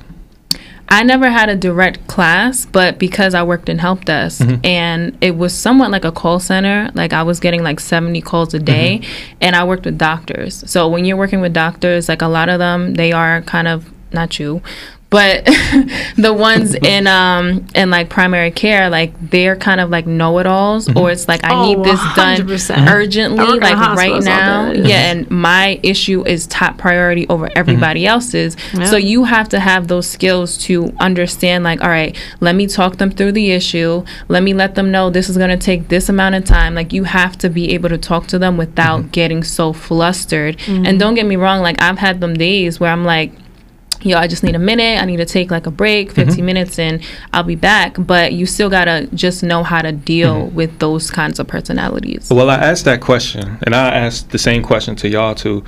[0.90, 4.64] I never had a direct class, but because I worked in help desk mm-hmm.
[4.64, 8.54] and it was somewhat like a call center, like I was getting like 70 calls
[8.54, 9.36] a day mm-hmm.
[9.42, 10.68] and I worked with doctors.
[10.70, 13.92] So when you're working with doctors, like a lot of them, they are kind of
[14.12, 14.62] not you,
[15.10, 15.44] but
[16.16, 20.98] the ones in um in like primary care, like they're kind of like know-it-alls mm-hmm.
[20.98, 22.88] or it's like I Oh, need this done 100%.
[22.92, 24.72] urgently I work like right now.
[24.72, 24.80] do.
[24.80, 25.20] Yeah, mm-hmm.
[25.20, 27.58] and my issue is top priority over mm-hmm.
[27.58, 28.56] everybody else's.
[28.74, 28.84] Yeah.
[28.84, 32.96] So you have to have those skills to understand like all right let me talk
[32.96, 36.08] them through the issue let me let them know this is going to take this
[36.08, 39.42] amount of time like you have to be able to talk to them without getting
[39.42, 43.32] so flustered and don't get me wrong like i've had them days where i'm like
[44.02, 45.00] yo i just need a minute.
[45.00, 46.28] I need to take like a break mm-hmm.
[46.28, 47.96] 15 minutes and i'll be back.
[47.98, 50.54] But you still gotta just know how to deal mm-hmm.
[50.54, 52.30] with those kinds of personalities.
[52.30, 55.64] Well, I asked that question, and I asked the same question to y'all too.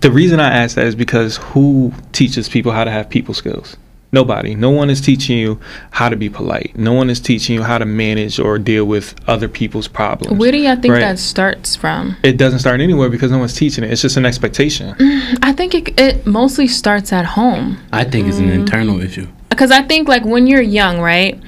[0.00, 3.76] The reason I asked that is because who teaches people how to have people skills?
[4.14, 4.54] Nobody.
[4.54, 6.76] No one is teaching you how to be polite.
[6.76, 10.38] No one is teaching you how to manage or deal with other people's problems.
[10.38, 11.00] Where do y'all think Right.
[11.00, 12.16] that starts from?
[12.22, 13.90] It doesn't start anywhere because no one's teaching it.
[13.92, 14.94] It's just an expectation.
[14.94, 17.78] Mm, I think it, it mostly starts at home.
[17.92, 18.54] I think it's an mm.
[18.54, 19.26] internal issue.
[19.50, 21.38] because I think like when you're young, right?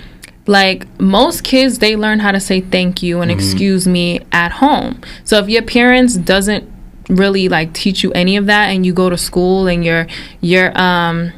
[0.47, 3.41] Like most kids, they learn how to say thank you and mm-hmm.
[3.41, 5.01] excuse me at home.
[5.25, 6.65] So if your parents doesn't
[7.09, 10.07] really like teach you any of that, and you go to school and you're
[10.41, 11.33] you're um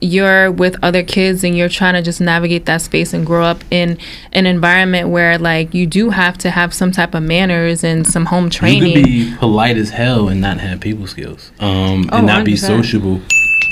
[0.00, 3.64] you're with other kids and you're trying to just navigate that space and grow up
[3.70, 3.96] in
[4.32, 8.26] an environment where like you do have to have some type of manners and some
[8.26, 8.82] home training.
[8.88, 9.04] You training.
[9.24, 12.52] could be polite as hell and not have people skills, um, Oh, and not be
[12.52, 12.58] 100%.
[12.58, 13.20] sociable.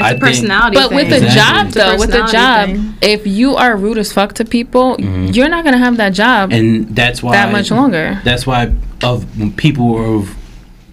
[0.01, 1.21] It's a personality But with thing.
[1.21, 1.41] the Exactly.
[1.41, 2.95] job It's a though, with the job, thing.
[3.03, 6.89] if you are rude as fuck to people, you're not gonna have that job and
[6.97, 8.21] that's why that much longer.
[8.25, 10.35] That's why of people are of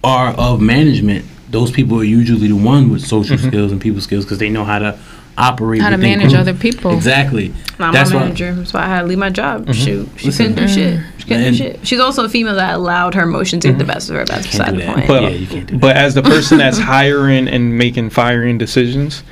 [0.04, 1.24] are of management.
[1.50, 4.64] Those people are usually the one with social skills and people skills because they know
[4.64, 4.98] how to
[5.38, 5.80] operate.
[5.80, 6.40] How to manage group.
[6.40, 6.92] other people.
[6.94, 7.52] Exactly.
[7.78, 8.54] My That's my manager.
[8.54, 9.62] That's why I had to leave my job.
[9.62, 9.72] Mm-hmm.
[9.72, 10.54] Shoot, she Listen.
[10.54, 11.00] couldn't do shit.
[11.18, 11.86] She couldn't And- do shit.
[11.86, 13.92] She's also a female that allowed her emotions to get the mm-hmm.
[13.92, 14.24] best of her.
[14.24, 14.94] That's Can't beside the that.
[14.96, 15.08] point.
[15.08, 19.22] But Yeah, you can't do but as the person that's hiring and making firing decisions,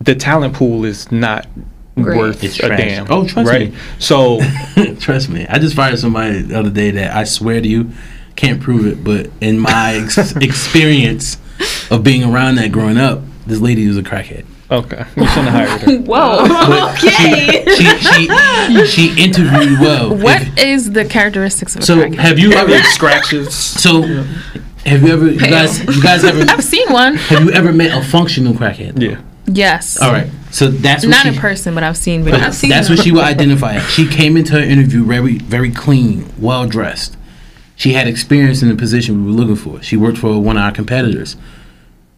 [0.00, 1.46] the talent pool is not
[1.96, 2.16] Great.
[2.18, 2.78] worth It's a trash.
[2.78, 3.06] damn.
[3.10, 3.70] Oh, trust right?
[3.72, 3.78] me.
[3.98, 4.40] So
[5.00, 5.46] Trust me.
[5.48, 7.90] I just fired somebody the other day that I swear to you
[8.34, 11.36] can't prove it, but in my ex- experience
[11.90, 14.46] of being around that growing up, this lady was a crackhead.
[14.72, 15.98] Okay, you shouldn't have hired her.
[16.10, 16.92] Whoa.
[16.94, 17.64] Okay.
[17.76, 20.16] she, she she interviewed well.
[20.26, 23.54] What If- is the characteristics of a so have you ever Like scratches.
[23.54, 24.02] so
[24.84, 27.16] have you ever you guys you guys ever I've seen one.
[27.16, 29.00] have you ever met a functional crackhead?
[29.00, 29.20] Yeah.
[29.46, 30.00] Yes.
[30.00, 30.28] All right.
[30.50, 32.42] So that's what Not she, in person, but I've seen But videos.
[32.46, 32.96] I've seen that's them.
[32.96, 33.78] what she would identify.
[33.80, 37.16] She came into her interview very, very clean, well dressed.
[37.74, 39.82] She had experience in the position we were looking for.
[39.82, 41.36] She worked for one of our competitors.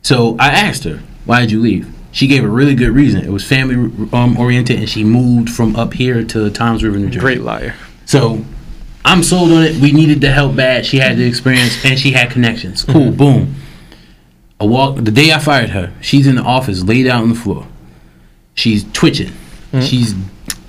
[0.03, 3.25] So I asked her, "Why did you leave?" She gave a really good reason.
[3.25, 3.75] It was family
[4.13, 7.19] um, oriented, and she moved from up here to Toms River, New Jersey.
[7.19, 7.75] Great liar.
[8.07, 8.45] So
[9.05, 9.77] I'm sold on it.
[9.83, 10.87] We needed the help bad.
[10.87, 12.85] She had the experience and she had connections.
[12.85, 13.11] Cool.
[13.11, 13.57] Boom.
[14.61, 15.93] I walk the day I fired her.
[16.01, 17.67] She's in the office, laid out on the floor.
[18.55, 19.33] She's twitching.
[19.81, 20.15] She's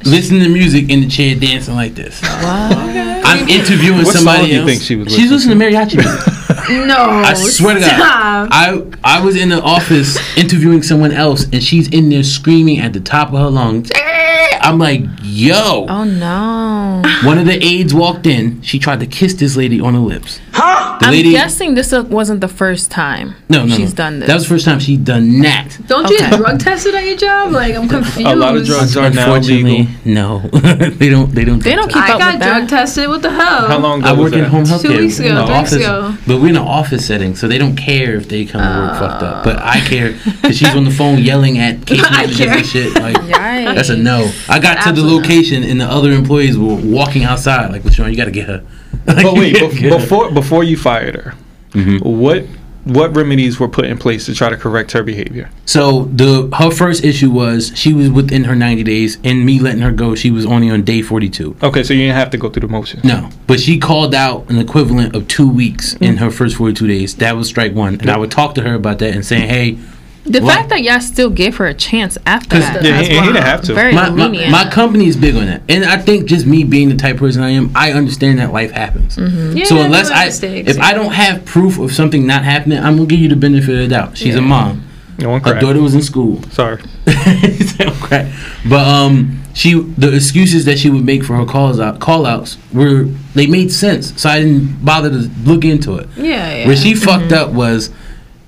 [0.04, 2.20] listening to music in the chair, dancing like this.
[2.24, 4.70] I'm interviewing What somebody song do you else.
[4.70, 6.45] think she was She's listening listening to mariachi music.
[6.70, 6.96] No.
[6.98, 8.50] I swear to God.
[8.52, 12.94] I I was in the office interviewing someone else, and she's in there screaming at
[12.94, 13.92] the top of her lungs.
[13.94, 14.60] Eh.
[14.62, 15.86] I'm like, yo.
[15.88, 17.02] Oh no.
[17.24, 18.62] One of the aides walked in.
[18.62, 20.40] She tried to kiss this lady on the lips.
[20.54, 23.96] The I'm lady, guessing this uh, wasn't the first time no, no, she's no.
[23.96, 24.28] done this.
[24.28, 25.78] That was the first time she'd done that.
[25.88, 27.52] Don't you get drug tested at your job?
[27.52, 28.28] Like I'm confused.
[28.28, 29.94] A lot of drugs are now Unfortunately, legal.
[30.06, 30.40] no,
[31.00, 31.32] they don't.
[31.34, 31.60] They don't.
[31.64, 31.94] They do don't that.
[31.94, 32.70] keep I up got with drug that.
[32.70, 33.08] tested.
[33.08, 33.68] What the hell?
[33.68, 35.00] How long ago I work in home health Two care.
[35.00, 36.18] weeks ago, in the three weeks ago.
[36.28, 39.00] but we're in an office setting, so they don't care if they come to work
[39.00, 39.44] fucked up.
[39.44, 42.58] But I care because she's on the phone yelling at case I managers care.
[42.58, 42.94] and shit.
[42.96, 43.76] Like Yikes.
[43.76, 44.32] that's a no.
[44.50, 47.72] I got to the location and the other employees were walking outside.
[47.72, 48.10] Like, what's wrong?
[48.10, 48.64] You got to get her.
[49.08, 51.34] Like, But wait, you bef- before before you fired her,
[51.74, 52.08] Mm-hmm.
[52.08, 52.46] what
[52.86, 55.50] what remedies were put in place to try to correct her behavior?
[55.66, 59.82] So the her first issue was she was within her 90 days, and me letting
[59.82, 61.58] her go, she was only on day 42.
[61.64, 63.04] Okay, so you didn't have to go through the motions.
[63.04, 67.16] No, but she called out an equivalent of two weeks in her first 42 days.
[67.16, 69.80] That was strike one, and I would talk to her about that and saying, "Hey,
[70.26, 70.54] the What?
[70.54, 72.84] fact that y'all still gave her a chance after that.
[72.84, 73.74] Yeah, That's he, he didn't have to.
[73.74, 74.52] Very my, my, lenient.
[74.52, 77.20] my company is big on that, and I think just me being the type of
[77.20, 79.18] person I am, I understand that life happens.
[79.18, 80.86] Yeah, so unless I, mistakes, if yeah.
[80.86, 83.78] I don't have proof of something not happening, I'm gonna give you the benefit of
[83.78, 84.18] the doubt.
[84.18, 84.84] She's a mom.
[85.20, 86.42] no one Her daughter was in school.
[86.50, 86.82] Sorry.
[87.08, 88.34] okay.
[88.68, 92.58] But um, she the excuses that she would make for her calls out call outs
[92.74, 93.04] were
[93.36, 94.20] they made sense.
[94.22, 96.10] So I didn't bother to look into it.
[96.18, 96.68] Yeah, yeah.
[96.68, 97.92] Where she fucked up was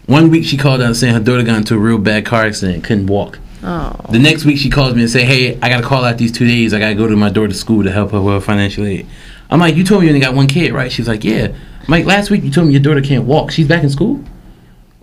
[0.07, 2.83] one week she called out saying her daughter got into a real bad car accident,
[2.83, 3.39] couldn't walk.
[3.63, 3.93] oh.
[4.09, 6.31] The next week she calls me and say, "Hey, I got to call out these
[6.31, 6.73] two days.
[6.73, 9.05] I got to go to my daughter's school to help her with her financial aid."
[9.49, 11.87] I'm like, "You told me you only got one kid, right?" She's like, "Yeah." I'm
[11.89, 13.51] like, "Last week you told me your daughter can't walk.
[13.51, 14.21] She's back in school."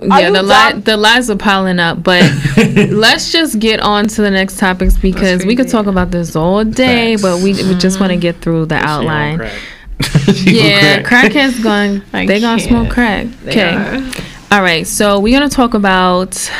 [0.02, 0.80] yeah, the li- dumb?
[0.82, 2.22] the lies are piling up, but
[2.90, 6.62] let's just get on to the next topics because we could talk about this all
[6.64, 7.22] day, Facts.
[7.22, 9.50] but we, we just want to get through the outline.
[10.34, 11.30] She Yeah, crack.
[11.32, 12.02] crackheads going.
[12.12, 12.68] I they gonna can't.
[12.68, 13.26] smoke crack.
[13.46, 14.10] Okay.
[14.50, 14.56] Are.
[14.58, 14.86] All right.
[14.86, 16.50] So we're gonna talk about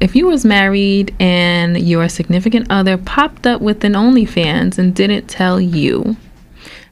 [0.00, 5.26] if you was married and your significant other popped up with an OnlyFans and didn't
[5.28, 6.16] tell you.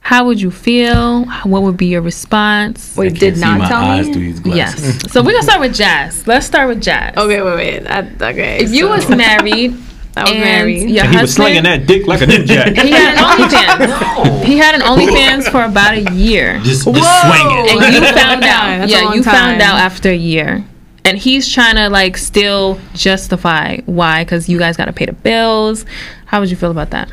[0.05, 1.27] How would you feel?
[1.45, 2.97] What would be your response?
[2.97, 4.13] Wait, I did can't see not my tell eyes me?
[4.13, 4.85] through these glasses.
[5.05, 5.13] Yes.
[5.13, 6.27] So we're gonna start with Jazz.
[6.27, 7.17] Let's start with Jazz.
[7.17, 7.87] Okay, wait, wait.
[7.87, 8.59] I, okay.
[8.65, 9.77] If you was married,
[10.17, 10.91] I was and married.
[10.91, 12.67] your And he was slinging that dick like a ninja.
[12.83, 14.45] He had an OnlyFans.
[14.45, 16.59] He had an OnlyFans for about a year.
[16.61, 17.31] Just, just Whoa!
[17.31, 18.67] swing and you found out.
[18.67, 20.65] That's a Yeah, long you found out after a year.
[21.05, 25.13] and he's trying to like still justify why because you guys got to pay the
[25.15, 25.87] bills.
[26.27, 27.11] How would you feel about that?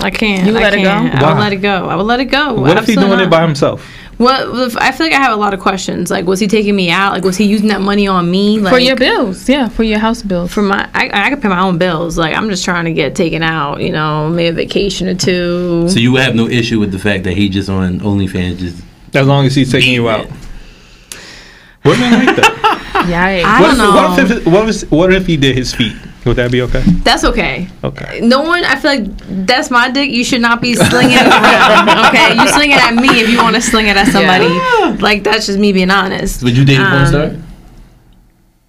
[0.00, 0.46] I can't.
[0.48, 0.82] You I let it go?
[0.90, 1.14] can't.
[1.14, 1.32] I Why?
[1.34, 1.88] would let it go.
[1.88, 2.54] I would let it go.
[2.54, 3.88] What if he's Absolutely doing it by himself?
[4.22, 4.80] What?
[4.80, 6.10] I feel like I have a lot of questions.
[6.10, 7.12] Like, was he taking me out?
[7.12, 8.60] Like, was he using that money on me?
[8.60, 10.52] Like, for your bills, yeah, for your house bills.
[10.52, 12.16] for my, I, I could pay my own bills.
[12.16, 13.80] Like, I'm just trying to get taken out.
[13.80, 15.88] You know, maybe a vacation or two.
[15.88, 18.82] So you have no issue with the fact that he just on OnlyFans just
[19.14, 20.26] As long as he's taking you out.
[21.84, 23.06] Women like that.
[23.08, 24.54] yeah, I what, don't if, know.
[24.54, 25.96] what if what if what if he did his feet?
[26.24, 26.82] Would that be okay?
[27.02, 27.68] That's okay.
[27.82, 28.20] Okay.
[28.22, 28.64] No one.
[28.64, 30.10] I feel like that's my dick.
[30.10, 31.88] You should not be slinging it around.
[32.12, 34.48] Okay, you sling it at me if you want to sling it at somebody.
[35.02, 36.42] Like that's just me being honest.
[36.44, 37.36] Would you date a porn Um, star?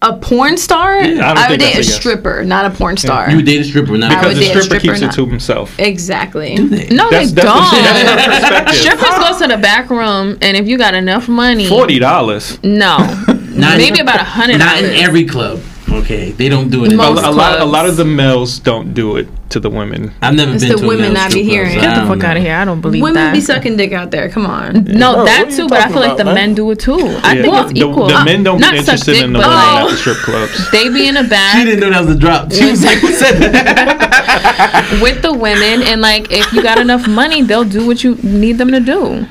[0.02, 0.98] A porn star?
[0.98, 3.30] I don't I, think would date that's a a stripper, not a porn star.
[3.30, 5.26] You would date a stripper, not I Because would the stripper, stripper keeps it to
[5.28, 5.80] himself.
[5.80, 6.56] exactly.
[6.56, 7.72] no, That's, they that's, don't.
[7.84, 8.78] that's.
[8.80, 12.62] Strippers go to the back room, and if you got enough money, Forty dollars.
[12.64, 12.98] no,
[13.54, 14.58] Not maybe about a hundred.
[14.60, 15.62] Not in every club.
[15.94, 16.94] Okay, they don't do it.
[16.94, 17.60] A, a lot.
[17.62, 20.12] A lot of the males don't do it to the women.
[20.22, 21.76] I've never It's been the to a women male I be hearing.
[21.76, 22.56] so Get the fuck out of here!
[22.56, 23.04] I don't believe that.
[23.04, 23.34] Women that.
[23.34, 24.28] be sucking dick out there.
[24.30, 24.86] Come on.
[24.86, 26.34] no, Oh, that too, but I feel like the man?
[26.36, 26.94] men do it too.
[27.24, 27.42] I Yeah.
[27.44, 28.08] think it's the, equal.
[28.08, 29.92] the men don't Not be interested dick, in the women like, at oh.
[29.92, 30.72] the strip clubs.
[30.72, 32.52] They be in the She back didn't know that was a drop.
[32.52, 37.08] She was like, "Who said that?" with the women, and like if you got enough
[37.08, 39.26] money, they'll do what you need them to do.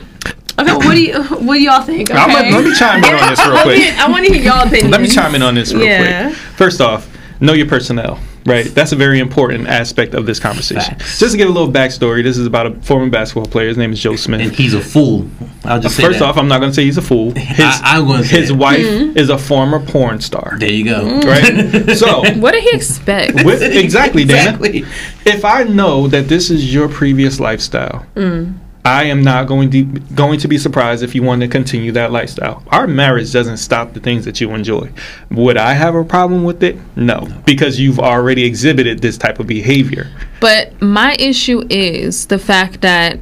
[0.63, 2.11] Okay, what do you what do y'all think?
[2.11, 2.19] Okay.
[2.19, 3.79] I'm let me chime in on this real quick.
[3.79, 4.91] me- I want to hear y'all opinion.
[4.91, 6.27] Let me chime in on this real Yeah.
[6.29, 6.37] quick.
[6.57, 7.09] First off,
[7.41, 8.19] know your personnel.
[8.45, 10.97] Right, that's a very important aspect of this conversation.
[10.97, 11.21] Facts.
[11.21, 13.69] Just to give a little backstory, this is about a former basketball player.
[13.69, 14.41] His name is Joe Smith.
[14.41, 15.29] And he's a fool.
[15.65, 16.25] I'll just First that.
[16.25, 17.31] off, I'm not going to say he's a fool.
[17.37, 18.57] His, I- I'm gonna say his that.
[18.57, 19.17] wife Mm-hmm.
[19.17, 20.57] is a former porn star.
[20.59, 21.21] there you go.
[21.21, 21.97] Right.
[21.97, 23.45] so, What did he expect?
[23.45, 24.41] with, exactly, Dana.
[24.57, 24.85] Exactly.
[25.25, 28.55] If I know that this is your previous lifestyle, Mm.
[28.85, 32.11] I am not going to going to be surprised if you want to continue that
[32.11, 32.65] lifestyle.
[32.69, 34.91] Our marriage doesn't stop the things that you enjoy.
[35.31, 36.77] Would I have a problem with it?
[36.97, 40.11] No, because you've already exhibited this type of behavior.
[40.41, 43.21] But my issue is the fact that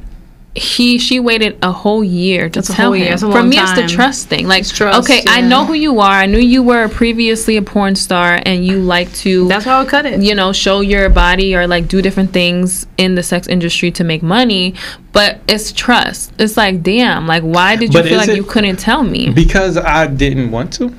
[0.53, 3.05] he she waited a whole year to That's a tell whole year.
[3.05, 3.11] him.
[3.11, 4.47] That's a For long me, it's the trust thing.
[4.47, 6.11] Like, trust, okay, I know who you are.
[6.11, 9.81] I knew you were previously a porn star, and you like to That's how I
[9.83, 10.21] would cut it.
[10.21, 14.03] you know, show your body or like do different things in the sex industry to
[14.03, 14.75] make money.
[15.13, 16.33] But it's trust.
[16.37, 19.29] It's like, damn, like why did you But feel like it- you couldn't tell me?
[19.31, 20.93] Because I didn't want to.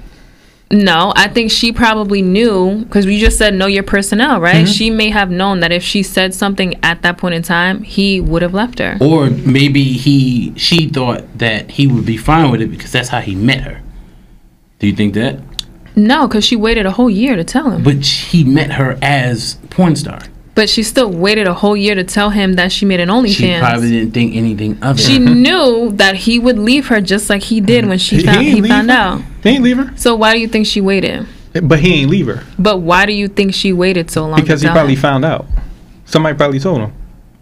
[0.73, 4.65] No, I think she probably knew because we just said know your personnel, right?
[4.65, 4.73] Mm-hmm.
[4.73, 8.23] She may have known that if she said something at that point in time, he
[8.23, 8.97] would have left her.
[8.99, 13.21] Or maybe he she thought that he would be fine with it because that's how
[13.21, 13.83] he met her.
[14.79, 15.41] Do you think that?
[15.95, 17.83] No, because she waited a whole year to tell him.
[17.83, 20.21] But he met her as porn star.
[20.55, 23.45] But she still waited a whole year to tell him that she made an She
[23.45, 23.61] OnlyFans.
[23.61, 25.03] probably didn't think anything of it.
[25.03, 28.63] She knew that he would leave her just like he did when she found, ain't
[28.65, 28.97] he found her.
[28.97, 29.23] out.
[29.43, 29.97] He ain't leave her.
[29.97, 31.27] So why do you think she waited?
[31.63, 34.41] But he ain't leave her But why do you think she waited so long?
[34.41, 35.01] because he probably him?
[35.01, 35.47] found out.
[36.05, 36.93] Somebody probably told him.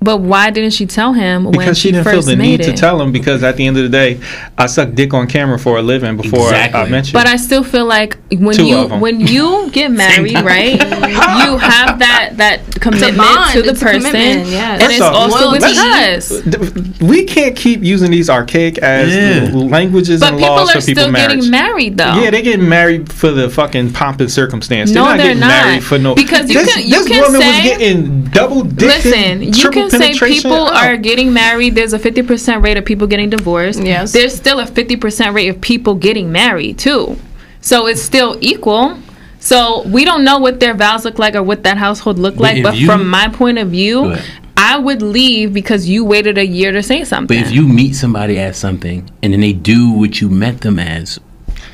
[0.03, 2.73] But why didn't she tell him when Because she didn't feel the made need to
[2.73, 3.13] tell him.
[3.13, 4.19] Because at the end of the day,
[4.57, 6.91] I suck dick on camera for a living before I, I Exactly.
[6.91, 7.13] met you.
[7.13, 10.73] But I still feel like when Two you when you get married, right?
[10.81, 13.53] you have that that commitment bond.
[13.53, 14.83] to the It's person, yes.
[14.83, 15.77] and it's off, also with loyalty.
[15.77, 17.03] trust.
[17.03, 19.51] we can't keep using these archaic as Yeah.
[19.55, 21.35] languages But and people laws are for people still marriage.
[21.37, 22.15] getting married, though.
[22.23, 24.93] Yeah, they're getting married for the fucking pomp and circumstance.
[24.93, 25.49] No, they're not they're getting not.
[25.67, 26.15] married for no.
[26.15, 29.05] Because you this, can- you this can woman was getting double dick.
[29.05, 31.75] Listen, you can say people are getting married.
[31.75, 33.83] There's a 50% rate of people getting divorced.
[33.83, 34.13] Yes.
[34.13, 37.17] There's still a 50% rate of people getting married, too.
[37.61, 38.99] So it's still equal.
[39.39, 42.63] So we don't know what their vows look like or what that household looked like.
[42.63, 44.17] But you- from my point of view,
[44.57, 47.39] I would leave because you waited a year to say something.
[47.39, 50.79] But if you meet somebody as something and then they do what you met them
[50.79, 51.19] as,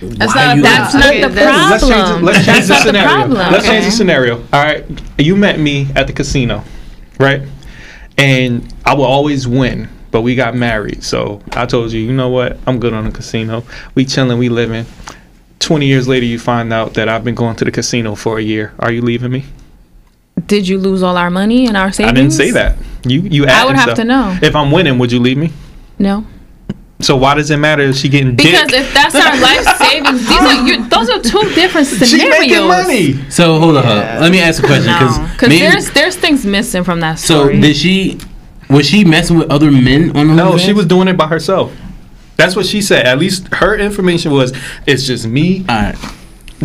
[0.00, 2.24] That's why not- you That's not Okay, the that's- Let's change, problem.
[2.24, 3.08] let's change the not the scenario.
[3.16, 3.52] problem.
[3.52, 4.34] Let's change the scenario.
[4.52, 4.84] All right,
[5.18, 6.62] you met me at the casino,
[7.18, 7.40] right?
[8.18, 11.04] And I will always win, but we got married.
[11.04, 12.58] So I told you, you know what?
[12.66, 13.64] I'm good on the casino.
[13.94, 14.86] We chilling, we living.
[15.58, 18.42] Twenty years later, you find out that I've been going to the casino for a
[18.42, 18.74] year.
[18.78, 19.44] Are you leaving me?
[20.46, 22.12] Did you lose all our money and our savings?
[22.12, 22.76] I didn't say that.
[23.04, 23.46] You you.
[23.46, 23.96] I would have stuff.
[23.96, 24.38] to know.
[24.42, 25.52] If I'm winning, would you leave me?
[25.98, 26.26] No.
[27.00, 28.80] So why does it matter if she getting Because dick?
[28.80, 32.40] if that's our life savings, these are you, those are two different she scenarios.
[32.40, 33.30] making money.
[33.30, 34.20] So hold on, hold on.
[34.22, 37.56] let me ask a question because No, because there's there's things missing from that story.
[37.56, 38.18] so did she
[38.70, 41.70] was she messing with other men on the No, she was doing it by herself.
[42.36, 43.06] That's what she said.
[43.06, 44.52] At least her information was
[44.86, 45.96] it's just me, All right.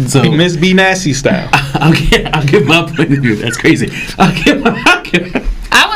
[0.08, 1.50] So Miss B Nasty style.
[1.54, 3.36] I'll get I'll give my point of view.
[3.36, 3.90] That's crazy.
[4.18, 4.82] I'll give my.
[4.86, 5.48] I'll give, I would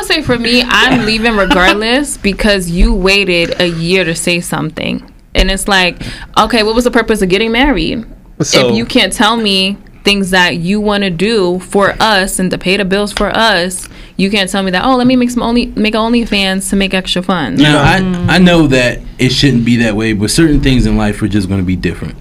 [0.06, 5.12] say for me, I'm leaving regardless because you waited a year to say something.
[5.34, 6.02] And it's like,
[6.38, 8.04] okay, what was the purpose of getting married?
[8.42, 12.50] So- if you can't tell me things that you want to do for us and
[12.52, 14.84] to pay the bills for us, you can't tell me that.
[14.84, 17.60] Oh, let me make some only make OnlyFans to make extra funds.
[17.60, 21.20] Now, I, I know that it shouldn't be that way, but certain things in life
[21.22, 22.16] are just going to be different.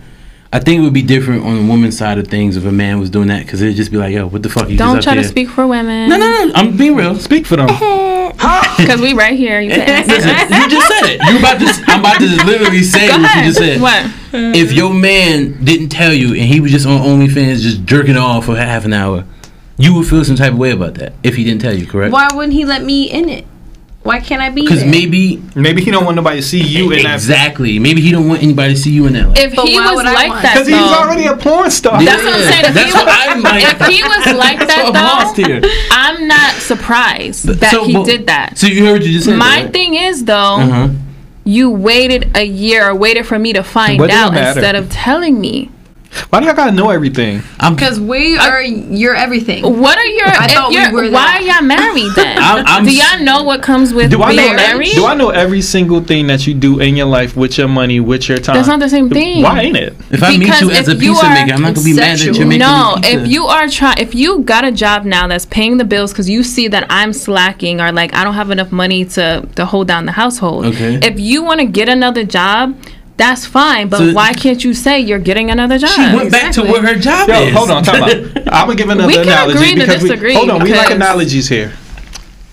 [0.55, 2.97] I think it would be different on the woman's side of things if a man
[2.97, 4.69] was doing that because it'd just be like, yo, what the fuck?
[4.69, 5.29] You Don't just try up to here?
[5.29, 6.07] speak for women.
[6.07, 6.53] No, no, no.
[6.55, 7.17] I'm being real.
[7.17, 7.67] Speak for them.
[8.77, 9.59] because we right here.
[9.59, 9.69] You.
[9.75, 11.21] Listen, you just said it.
[11.29, 11.83] You about to?
[11.87, 13.81] I'm about to literally say what you just said.
[13.81, 14.09] What?
[14.31, 18.45] If your man didn't tell you and he was just on OnlyFans just jerking off
[18.45, 19.25] for half an hour,
[19.77, 22.13] you would feel some type of way about that if he didn't tell you, correct?
[22.13, 23.45] Why wouldn't he let me in it?
[24.05, 27.01] Why can't I be Because maybe Maybe he don't want nobody to see you in
[27.03, 27.15] that.
[27.15, 27.79] exactly.
[27.79, 29.35] Maybe he don't want anybody to see you in that.
[29.37, 32.03] If But he why was would like that, Because he's though, already a porn star.
[32.03, 32.65] That's what I'm saying.
[32.65, 33.63] If That's he what I'm like.
[33.63, 35.61] if he was like So I'm that lost though, here.
[35.89, 38.57] I'm not surprised that So, he but- did that.
[38.59, 39.37] So you heard what you just said.
[39.37, 39.73] My right?
[39.73, 40.89] thing is though, Uh-huh.
[41.43, 45.41] you waited a year or waited for me to find What out instead of telling
[45.41, 45.71] me.
[46.29, 47.41] Why do y'all gotta know everything?
[47.69, 49.63] Because we are your everything.
[49.63, 50.27] What are your?
[50.27, 51.41] I eh, thought we you're- were why that.
[51.41, 52.37] are y'all married then?
[52.41, 54.55] I'm- I'm Do y'all know what comes with Do I being know?
[54.55, 54.93] married?
[54.93, 57.99] Do I know every single thing that you do in your life with your money,
[57.99, 58.55] with your time?
[58.55, 59.43] That's not the same thing.
[59.43, 59.93] Why ain't it?
[60.11, 62.17] if I meet you as a if you pizza maker, I'm not gonna be mad
[62.19, 63.19] that you're making No, me pizza.
[63.21, 66.29] if you are trying, if you got a job now that's paying the bills because
[66.29, 69.87] you see that I'm slacking or like I don't have enough money to to hold
[69.87, 70.65] down the household.
[70.67, 70.99] Okay.
[71.01, 72.75] If you want to get another job,
[73.17, 73.87] that's fine.
[73.89, 75.89] But So- why can't you say you're getting another job?
[75.91, 76.71] she went back to Exactly.
[76.71, 77.53] what her job Yo, is.
[77.53, 78.09] hold on, time out.
[78.51, 80.63] I'm gonna give another We can analogy agree to because disagree we hold on.
[80.63, 81.71] We like because- analogies here.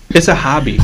[0.09, 0.79] It's a hobby,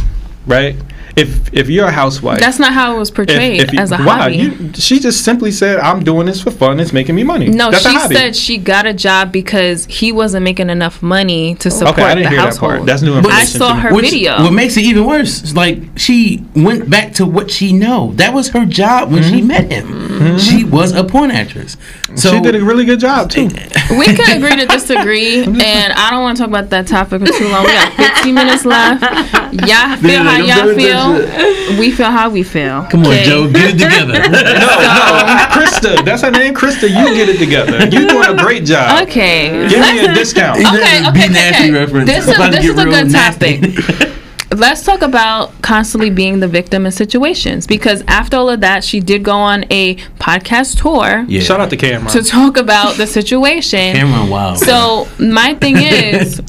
[0.48, 0.76] right?
[1.20, 3.98] If if you're a housewife, That's not how it was portrayed if you, as a
[3.98, 4.18] why?
[4.18, 4.36] hobby.
[4.38, 6.80] You, she just simply said, "I'm doing this for fun.
[6.80, 8.16] It's making me money." no, That's a she hobby.
[8.16, 12.16] said she got a job because he wasn't making enough money to support Okay, I
[12.16, 12.86] didn't the hear that part.
[12.86, 13.60] That's new I information.
[13.60, 13.82] saw to me.
[13.82, 14.44] her Which- video.
[14.44, 18.14] What makes it even worse is like she went back to what she know.
[18.16, 19.48] That was her job when she mm-hmm.
[19.48, 19.88] met him.
[19.88, 20.38] Mm-hmm.
[20.38, 21.78] She was a porn actress.
[22.16, 23.50] So she did a really good job too.
[23.90, 27.28] We can agree to disagree, and I don't want to talk about that topic for
[27.28, 27.66] too long.
[27.66, 29.02] We got 15 minutes left.
[29.54, 31.80] Y'all feel how y'all done with.
[31.80, 32.84] We feel how we feel.
[32.90, 33.24] come on, okay?
[33.26, 34.14] Joe, get it together.
[34.30, 36.04] No, no, Krista.
[36.06, 36.84] That's her name, Krista.
[36.84, 37.78] You get it together.
[37.88, 39.04] You're doing a great job.
[39.08, 39.68] Okay.
[39.70, 40.60] Give me a discount.
[40.60, 41.72] Is Okay, that okay, Be nasty okay.
[41.72, 42.10] reference?
[42.10, 44.16] This I'm is- this is a good nasty.
[44.56, 49.00] Let's talk about constantly being the victim in situations because after all of that, she
[49.00, 51.40] did go on a podcast tour yeah.
[51.42, 52.12] Shout out to Cameron.
[52.12, 53.94] to talk about the situation.
[53.96, 54.56] Cameron, wow.
[54.56, 56.42] So my thing is,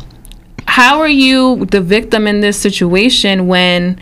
[0.66, 4.00] how are you the victim in this situation when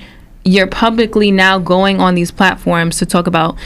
[0.49, 3.57] you're publicly now going on these platforms to talk about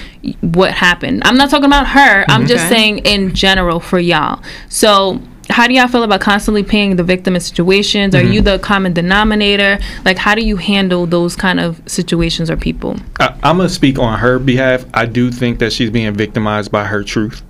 [0.40, 1.22] what happened?
[1.24, 2.24] I'm not talking about her.
[2.28, 2.46] I'm mm-hmm.
[2.48, 4.42] just saying in general for y'all.
[4.68, 5.20] So.
[5.50, 8.14] How do y'all feel about constantly paying the victim in situations?
[8.14, 8.44] Are you mm-hmm.
[8.44, 9.78] the common denominator?
[10.04, 12.96] Like, how do you handle those kind of situations or people?
[13.18, 14.86] I, I'm gonna speak on her behalf.
[14.94, 17.42] I do think that she's being victimized by her truth.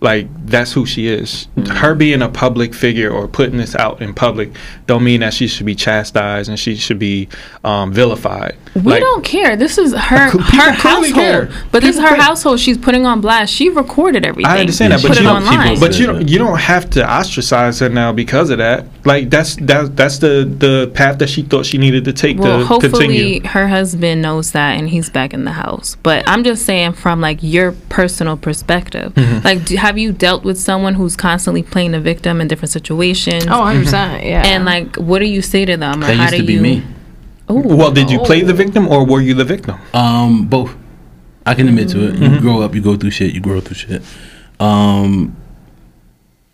[0.00, 1.48] Like that's who she is.
[1.70, 4.52] Her being a public figure or putting this out in public
[4.86, 7.28] don't mean that she should be chastised and she should be
[7.64, 8.56] um, vilified.
[8.76, 9.56] We Like, don't care.
[9.56, 11.14] This is her her household.
[11.14, 11.50] care.
[11.72, 12.20] But this is her care.
[12.20, 12.60] household.
[12.60, 13.52] She's putting on blast.
[13.52, 14.50] She recorded everything.
[14.52, 15.42] I understand that, but you it don't.
[15.42, 15.80] online.
[15.80, 16.28] But you don't.
[16.28, 18.86] You don't have to ostracize her now because of that.
[19.08, 19.96] Like that's that.
[19.96, 23.48] That's the the path that she thought she needed to take Well, to hopefully continue.
[23.48, 25.96] her husband knows that and he's back in the house.
[26.02, 29.14] But I'm just saying from like your personal perspective.
[29.14, 29.44] Mm-hmm.
[29.44, 33.46] Like do, have you dealt with someone who's constantly playing the victim in different situations?
[33.48, 34.24] Oh, 100 percent.
[34.24, 34.42] Yeah.
[34.46, 36.02] And like what do you say to them?
[36.02, 36.82] Or that how used do to be you me.
[37.50, 37.62] Ooh.
[37.80, 38.56] Well, did you play the Oh.
[38.64, 39.76] victim or were you the victim?
[39.94, 40.76] Um, both.
[41.46, 42.12] I can admit to it.
[42.16, 42.34] Mm-hmm.
[42.34, 44.02] You grow up, you go through shit, you grow through shit.
[44.60, 45.34] Um,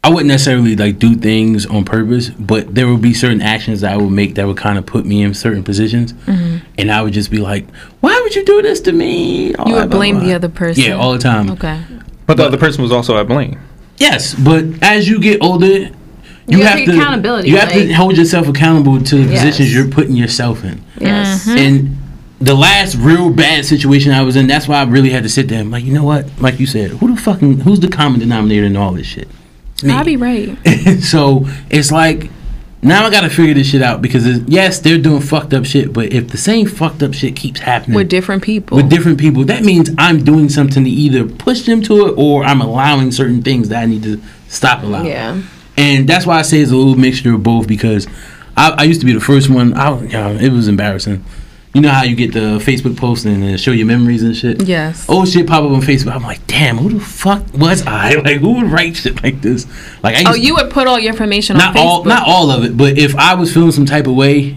[0.04, 3.92] I wouldn't necessarily like do things on purpose, but there would be certain actions that
[3.94, 6.58] I would make that would kind of put me in certain positions, mm-hmm.
[6.76, 7.64] and I would just be like,
[8.00, 10.24] "Why would you do this to me?" All You would blah, blame blah.
[10.26, 10.84] the other person.
[10.84, 11.50] Yeah, all the time.
[11.52, 11.80] Okay.
[12.26, 13.58] But the other person was also at blame.
[13.96, 15.90] Yes, but as you get older, you,
[16.48, 19.42] You have, have to to accountability, You have to hold yourself accountable to the Yes.
[19.42, 20.82] positions you're putting yourself in.
[21.00, 21.46] yes.
[21.46, 21.58] Mm-hmm.
[21.58, 21.96] And
[22.40, 25.48] the last real bad situation I was in, that's why I really had to sit
[25.48, 25.60] there.
[25.60, 26.26] I'm like, you know what?
[26.40, 29.28] Like you said, who the fucking who's the common denominator in all this shit?
[29.82, 29.92] Me.
[29.92, 30.56] I'll be right.
[31.02, 32.30] so it's like
[32.84, 36.12] now I gotta figure this shit out because yes, they're doing fucked up shit, but
[36.12, 38.76] if the same fucked up shit keeps happening With different people.
[38.76, 42.44] with different people, that means I'm doing something to either push them to it or
[42.44, 45.06] I'm allowing certain things that I need to stop allowing.
[45.06, 45.40] Yeah.
[45.76, 48.06] And that's why I say it's a little mixture of both because
[48.56, 49.74] I, I used to be the first one.
[49.74, 49.98] I,
[50.36, 51.24] it was embarrassing.
[51.74, 54.62] You know how you get the Facebook post and uh, show your memories and shit?
[54.62, 55.06] Yes.
[55.08, 56.12] Oh shit pop up on Facebook.
[56.14, 58.14] I'm like, damn, who the fuck was I?
[58.24, 59.66] Like, who would write shit like this?
[60.02, 61.84] Like, I Oh, you would put all your information not on Facebook.
[61.84, 64.56] all, not all of it, but if I was feeling some type of way,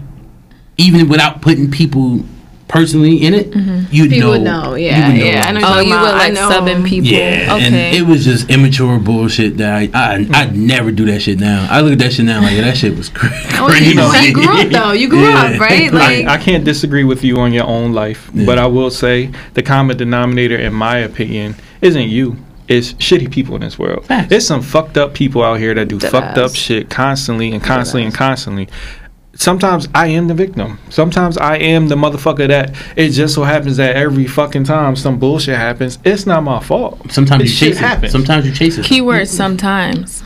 [0.76, 2.20] even without putting people
[2.68, 3.46] personally in it,
[3.90, 4.30] you'd You know.
[4.30, 5.48] would know, you yeah, would know yeah, why.
[5.48, 6.50] I know Oh, you about- were like know.
[6.50, 7.08] subbing people.
[7.10, 7.64] Yeah, okay.
[7.66, 11.66] and it was just immature bullshit that I, I I'd never do that shit now.
[11.70, 13.54] I look at that shit now like yeah, that shit was oh, crazy.
[13.58, 14.92] Oh, you, know, you grew up though.
[14.92, 15.52] You grew Yeah.
[15.54, 15.92] up, right?
[15.92, 18.44] Like, I, I can't disagree with you on your own life, Yeah.
[18.46, 22.36] but I will say the common denominator, in my opinion, isn't you.
[22.68, 24.04] It's shitty people in this world.
[24.04, 24.28] Facts.
[24.28, 27.62] There's some fucked up people out here that do Dead fucked up shit constantly and
[27.64, 28.68] constantly and constantly.
[29.40, 30.80] Sometimes I am the victim.
[30.90, 35.16] Sometimes I am the motherfucker that it just so happens that every fucking time some
[35.18, 37.12] bullshit happens, it's not my fault.
[37.12, 37.80] Sometimes This you chase it.
[37.80, 38.10] happens.
[38.12, 38.84] Sometimes you chase it.
[38.84, 40.24] Keyword sometimes.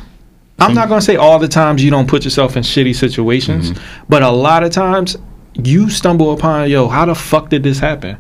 [0.59, 4.05] I'm not gonna say all the times you don't put yourself in shitty situations, Mm-hmm.
[4.09, 5.17] but a lot of times
[5.55, 8.17] you stumble upon, yo, how the fuck did this happen?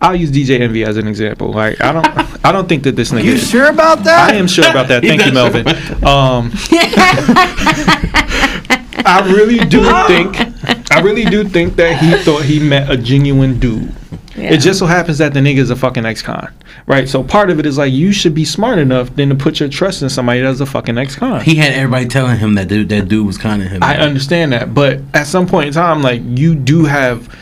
[0.00, 1.52] I'll use DJ Envy as an example.
[1.52, 2.06] Like I don't,
[2.46, 3.24] I don't think that this nigga.
[3.24, 4.30] You is- sure about that?
[4.30, 5.02] I am sure about that.
[5.06, 5.66] Thank you, Melvin.
[5.66, 6.50] sure Um,
[9.04, 10.36] I really do think,
[10.92, 13.94] I really do think that he thought he met a genuine dude.
[14.36, 16.52] It just so happens that the nigga is a fucking ex-con,
[16.86, 17.08] right?
[17.08, 19.68] So part of it is like you should be smart enough then to put your
[19.68, 21.40] trust in somebody that's a fucking ex-con.
[21.42, 23.82] He had everybody telling him that dude, that dude was kind of him.
[23.82, 27.32] I understand that, but at some point in time, like you do have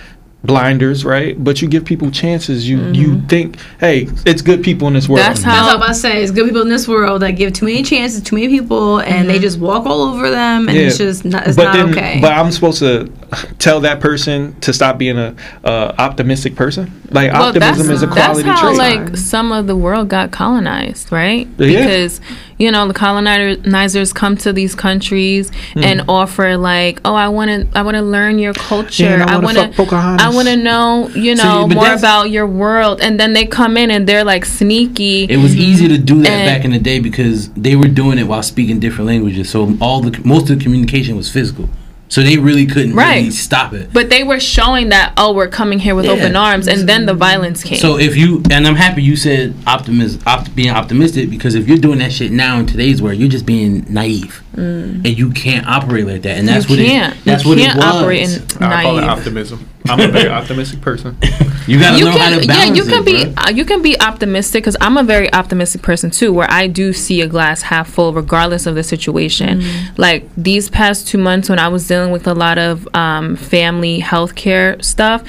[0.44, 1.42] blinders, right?
[1.42, 2.68] But you give people chances.
[2.68, 3.26] You you mm-hmm.
[3.26, 5.20] think, hey, it's good people in this world.
[5.20, 5.76] That's That's what I'm how.
[5.76, 6.22] about to say.
[6.22, 9.28] It's good people in this world that give too many chances, too many people, and
[9.28, 9.42] they mm-hmm.
[9.42, 12.18] just walk all over them, and it's just not, it's but not then, okay.
[12.20, 13.10] but I'm supposed to
[13.58, 16.90] tell that person to stop being a uh, optimistic person.
[17.10, 18.78] Like Well, that's, optimism is a quality that's how trait.
[18.78, 21.46] like some of the world got colonized, right?
[21.58, 21.78] Yeah.
[21.84, 22.20] Because
[22.58, 25.82] you know the colonizers come to these countries Hmm.
[25.84, 29.04] and offer like, oh, I want to, I want to learn your culture.
[29.04, 31.74] Yeah, I I wanna want fuck to, Pocahontas." I want to know, you know, but
[31.74, 33.00] more about your world.
[33.00, 35.24] And then they come in and they're like sneaky.
[35.24, 38.24] It was easy to do that back in the day because they were doing it
[38.24, 39.48] while speaking different languages.
[39.50, 41.68] So all the most of the communication was physical.
[42.12, 43.90] So they really couldn't really stop it.
[43.90, 46.10] but they were showing that, oh, we're coming here with Yeah.
[46.12, 47.78] open arms, and then the violence came.
[47.78, 51.78] So if you and I'm happy you said optimism, opt, being optimistic because if you're
[51.78, 56.06] doing that shit now in today's world, you're just being naive, and you can't operate
[56.06, 56.38] like that.
[56.38, 57.14] And that's you what can't.
[57.14, 57.24] it.
[57.24, 57.94] That's you what can't it was.
[57.94, 59.68] operate in I call it optimism.
[59.88, 61.16] I'm a very optimistic person.
[61.66, 63.46] you gotta you know how can, to yeah, you can it, be, bruh.
[63.46, 66.92] uh, you can be optimistic because I'm a very optimistic person too, where I do
[66.92, 69.62] see a glass half full regardless of the situation.
[69.96, 74.00] Like these past two months when I was dealing with a lot of um, family
[74.00, 75.24] healthcare stuff.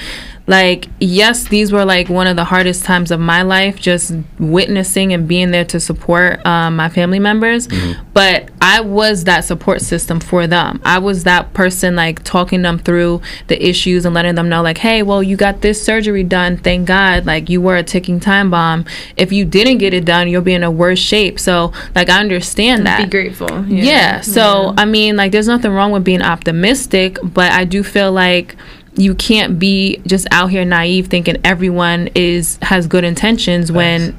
[0.46, 5.12] Like yes, these were like one of the hardest times of my life, just witnessing
[5.12, 7.68] and being there to support um, my family members.
[8.12, 10.80] But I was that support system for them.
[10.84, 14.78] I was that person like talking them through the issues and letting them know like,
[14.78, 16.58] hey, well, you got this surgery done.
[16.58, 17.24] Thank God.
[17.24, 18.84] Like you were a ticking time bomb.
[19.16, 21.40] If you didn't get it done, you'll be in a worse shape.
[21.40, 23.02] So like I understand that.
[23.02, 23.64] be grateful.
[23.66, 24.20] Yeah.
[24.20, 28.56] So I mean, like, there's nothing wrong with being optimistic, but I do feel like
[28.96, 34.16] you can't be just out here naive thinking everyone is has good intentions when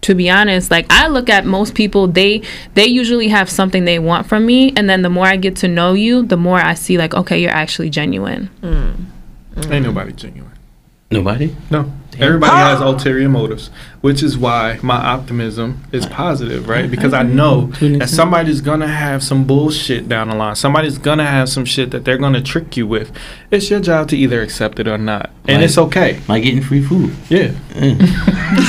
[0.00, 2.40] to be honest like i look at most people they
[2.74, 5.68] they usually have something they want from me and then the more i get to
[5.68, 8.90] know you the more i see like okay you're actually genuine hmm.
[9.70, 10.52] Ain't nobody genuine.
[11.10, 11.54] Nobody.
[11.70, 11.90] No.
[12.18, 16.84] Everybody has ulterior motives, which is why my optimism is positive, right?
[16.84, 16.90] Mm-hmm.
[16.90, 17.98] Because I know mm-hmm.
[17.98, 20.56] that somebody's gonna have some bullshit down the line.
[20.56, 23.12] Somebody's gonna have some shit that they're gonna trick you with.
[23.50, 26.20] It's your job to either accept it or not, and Like- it's okay.
[26.28, 27.14] Like getting free food.
[27.28, 27.48] Yeah.
[27.74, 27.98] Mm.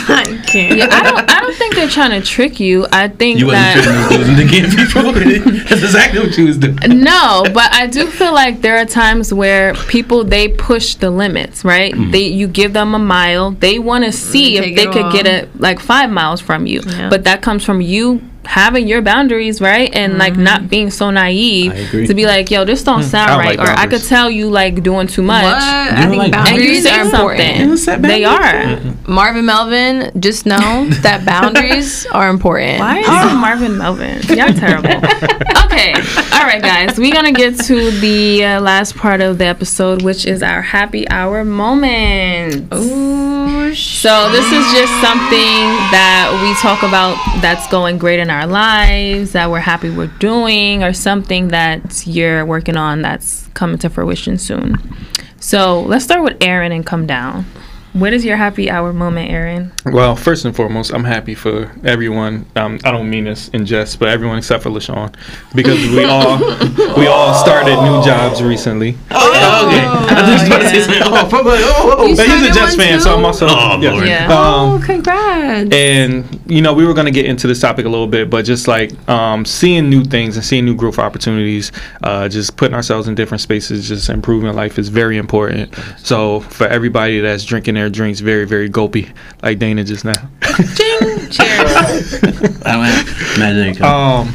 [0.10, 0.78] I can't.
[0.78, 1.47] yeah, i don't i don't think
[1.78, 5.57] they're trying to trick you i think You wasn't that tricking those dudes into getting.
[5.69, 6.75] That's exactly what you was doing.
[7.03, 11.63] no, but I do feel like there are times where people they push the limits,
[11.63, 11.93] right?
[11.93, 12.11] Mm-hmm.
[12.11, 15.11] They you give them a mile, they want to see Take if they could all.
[15.11, 17.09] get it like five miles from you, Yeah.
[17.09, 19.93] but that comes from you having your boundaries, right?
[19.93, 23.39] And like not being so naive to be like, yo, this don't I sound don't
[23.39, 25.43] right, like or I could tell you like doing too much.
[25.43, 25.62] What?
[25.62, 27.80] I think like And you boundaries say are important.
[27.80, 28.02] Set something.
[28.10, 28.95] They boundaries?
[29.08, 29.12] are.
[29.12, 32.80] Marvin Melvin, just know that boundaries are important.
[32.80, 34.22] Why is it Marvin Melvin?
[34.38, 34.89] Y'all terrible.
[35.66, 35.93] okay.
[36.34, 36.98] All right, guys.
[36.98, 40.62] We're going to get to the uh, last part of the episode, which is our
[40.62, 42.74] happy hour moment.
[42.74, 43.37] Ooh,
[43.76, 49.34] So, this is just something that we talk about that's going great in our lives,
[49.34, 54.38] that we're happy we're doing, or something that you're working on that's coming to fruition
[54.38, 54.76] soon.
[55.39, 57.45] So, let's start with Aaron and come down.
[57.98, 59.72] What is your happy hour moment, Aaron?
[59.84, 62.45] Well, first and foremost, I'm happy for everyone.
[62.56, 65.16] Um, I don't mean this in jest, but everyone except for Lashawn,
[65.56, 66.38] because we all
[66.95, 68.95] we all started new jobs recently.
[69.10, 70.16] Oh, yeah, okay.
[70.16, 71.02] I was about to say something.
[71.06, 73.04] Oh, I'm oh, oh, he's a started Jets fan, too?
[73.04, 73.91] so I'm also Oh, yeah.
[73.91, 74.08] Lord.
[74.08, 74.28] Yeah.
[74.30, 75.70] oh, Um, congrats.
[75.74, 78.45] and you know, we were going to get into this topic a little bit, but
[78.45, 81.72] just like um, seeing new things and seeing new growth opportunities,
[82.04, 85.74] uh, just putting ourselves in different spaces, just improving life is very important.
[85.98, 89.12] So for everybody that's drinking their drinks very, very gulpy,
[89.44, 90.14] like Dana just now.
[91.32, 92.14] Cheers.
[92.66, 93.82] Imagine it.
[93.82, 94.34] um,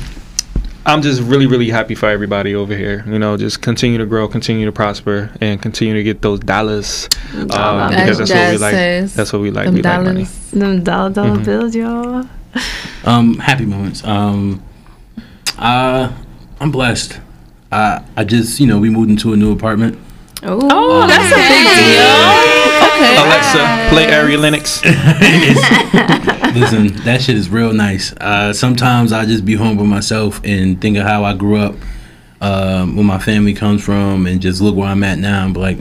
[0.85, 3.05] I'm just really, really happy for everybody over here.
[3.07, 7.09] You know, just continue to grow, continue to prosper, and continue to get those dollars
[7.47, 7.95] Dollars.
[7.97, 9.11] because that's what we like.
[9.13, 9.67] That's what we like.
[9.67, 10.25] them We like money.
[10.25, 10.51] dollars.
[10.51, 11.45] Them dollar dollar Mhm.
[11.45, 12.27] bills, y'all.
[13.05, 14.05] Um, happy moments.
[14.05, 14.63] Um,
[15.59, 16.11] uh,
[16.61, 17.21] I'm blessed.
[17.71, 19.99] I I just you know we moved into a new apartment.
[20.43, 22.62] Oh, that's a big deal.
[22.83, 23.17] Okay.
[23.17, 24.83] Alexa, play Area Linux.
[26.55, 28.13] Listen, that shit is real nice.
[28.21, 31.75] Uh, sometimes I just be home by myself and think of how I grew up,
[32.41, 35.45] um, where my family comes from, and just look where I'm at now.
[35.45, 35.79] And be like,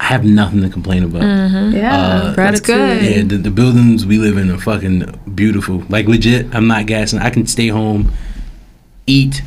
[0.00, 1.22] I have nothing to complain about.
[1.72, 3.02] Yeah, Uh, that's good.
[3.02, 5.84] Yeah, the, the buildings we live in are fucking beautiful.
[5.88, 7.18] Like legit, I'm not gassing.
[7.20, 8.10] I can stay home,
[9.06, 9.42] eat,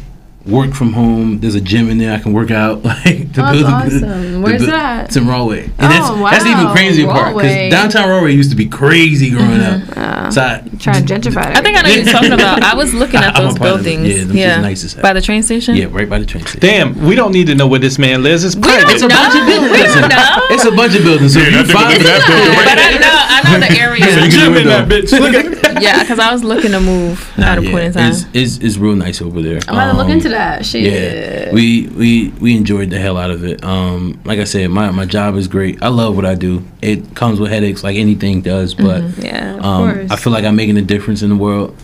[0.46, 1.40] work from home.
[1.40, 2.84] There's a gym in there I can work out.
[3.06, 4.10] Like the Oh, that's building.
[4.10, 4.32] awesome.
[4.34, 5.06] the Where's bu- that?
[5.08, 5.64] It's in Rahway.
[5.64, 9.30] And Oh, that's, that's even crazier crazy part because downtown Rahway used to be crazy
[9.32, 9.82] growing up.
[9.98, 11.58] Uh, So I, trying to gentrify it.
[11.58, 12.62] I think I know what you're talking about.
[12.64, 13.84] I was looking at I'm those part of it.
[13.86, 14.08] buildings.
[14.10, 15.02] Yeah, them shit's nice as hell.
[15.04, 15.76] By the train station?
[15.76, 16.60] yeah, right by the train station.
[16.62, 18.44] Damn, we don't need to know where this man lives.
[18.44, 18.90] It's private.
[18.94, 19.72] It's a bunch of buildings.
[19.72, 20.40] We don't know.
[20.54, 21.34] It's a bunch of buildings.
[21.34, 24.06] So if you find that building But I know, I know the area.
[24.06, 24.28] Yeah.
[24.30, 25.12] Gym in that bitch.
[25.18, 28.12] Look at yeah, because I was looking to move at a point in time.
[28.12, 29.60] It's, it's, it's real nice over there.
[29.68, 30.66] I'm gonna look Um, into that.
[30.66, 30.84] Shit.
[30.84, 33.64] Yeah, we we we enjoyed the hell out of it.
[33.64, 35.82] Um, like I said, my my job is great.
[35.82, 36.64] I love what I do.
[36.82, 40.12] It comes with headaches, like anything does, but yeah, of um, course.
[40.12, 41.76] I feel like I'm making a difference in the world.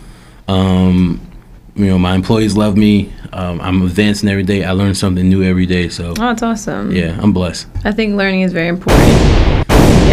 [0.48, 1.20] Um,
[1.76, 3.12] you know, my employees love me.
[3.32, 4.64] Um, I'm advancing every day.
[4.64, 5.88] I learn something new every day.
[5.88, 6.92] So oh, that's awesome.
[6.92, 7.68] yeah, I'm blessed.
[7.84, 9.59] I think learning is very important.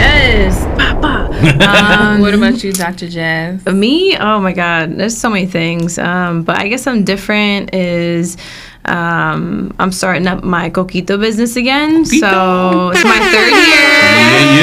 [0.07, 1.27] Yes, Papa.
[1.63, 3.07] Um, what about you, Dr.
[3.09, 3.65] Jazz?
[3.65, 4.15] Me?
[4.17, 5.97] Oh my God, there's so many things.
[5.97, 7.73] Um, but I guess I'm different.
[7.73, 8.37] Is
[8.85, 12.05] um, I'm starting up my coquito business again.
[12.05, 13.91] So it's my third year.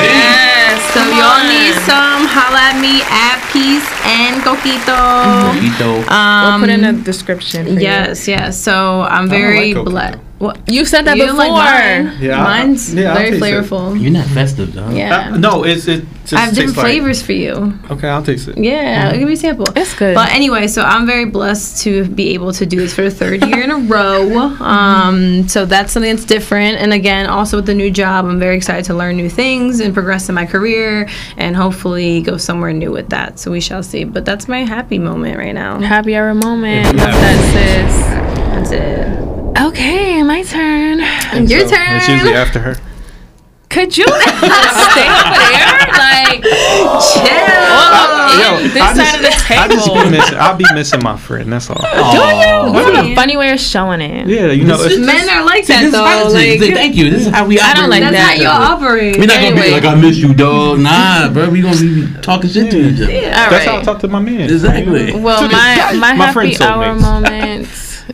[0.00, 0.80] Yes.
[0.94, 2.14] So y'all need some?
[2.26, 4.96] Holla at me at Peace and Coquito.
[5.52, 6.10] Coquito.
[6.10, 7.66] Um, we'll put in a description.
[7.66, 7.80] For you.
[7.80, 8.58] yes, yes.
[8.58, 10.18] So I'm very like blessed.
[10.44, 10.58] What?
[10.68, 11.38] You said that You before.
[11.38, 12.18] like mine?
[12.20, 13.46] Yeah, Mine's yeah, very taste it.
[13.54, 14.00] flavorful.
[14.00, 14.90] You're not festive, though.
[14.90, 15.30] Yeah.
[15.32, 16.04] Uh, no, it's it.
[16.24, 17.78] Just I have different tastes like- flavors for you.
[17.90, 18.56] Okay, I'll taste it.
[18.58, 19.66] Yeah, give me a sample.
[19.76, 20.14] It's good.
[20.14, 23.44] But anyway, so I'm very blessed to be able to do this for the third
[23.44, 24.22] year in a row.
[24.64, 26.78] Um, so that's something that's different.
[26.78, 29.92] And again, also with the new job, I'm very excited to learn new things and
[29.92, 33.38] progress in my career and hopefully go somewhere new with that.
[33.38, 34.04] So we shall see.
[34.04, 35.78] But that's my happy moment right now.
[35.80, 36.86] Happy hour moment.
[36.96, 37.04] Yeah.
[37.04, 39.43] Love that, That's it.
[39.56, 39.64] Sis.
[39.66, 40.98] Okay, my turn.
[41.48, 41.96] Your So, turn.
[41.96, 42.76] It's usually after her.
[43.70, 45.64] Could you stay over there?
[45.98, 47.64] Like, Chill.
[47.74, 50.10] all Yo, this I side just, of the I just be table.
[50.10, 50.38] missing.
[50.38, 51.52] I'll be missing my friend.
[51.52, 51.78] That's all.
[51.82, 53.02] Oh, What Yeah.
[53.04, 54.28] a funny way of showing it.
[54.28, 54.76] Yeah, you know.
[54.80, 56.06] It's, Men are like that this is though.
[56.06, 56.60] attitude.
[56.60, 57.10] Like, Thank you.
[57.10, 57.76] This is how we operate.
[57.76, 58.36] I don't like that's that.
[58.36, 59.18] how you operate.
[59.18, 60.78] We're not gonna be like I miss you, dog.
[60.78, 61.50] Nah, bro.
[61.50, 63.10] We gonna be talking shit to each other.
[63.10, 63.42] Yeah.
[63.44, 64.42] All that's how I talk to my man.
[64.42, 65.14] Exactly.
[65.16, 67.00] Well, my my, my friend happy hour soulmates.
[67.00, 68.04] moment.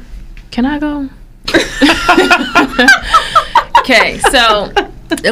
[0.51, 1.09] Can I go?
[3.79, 4.73] okay, so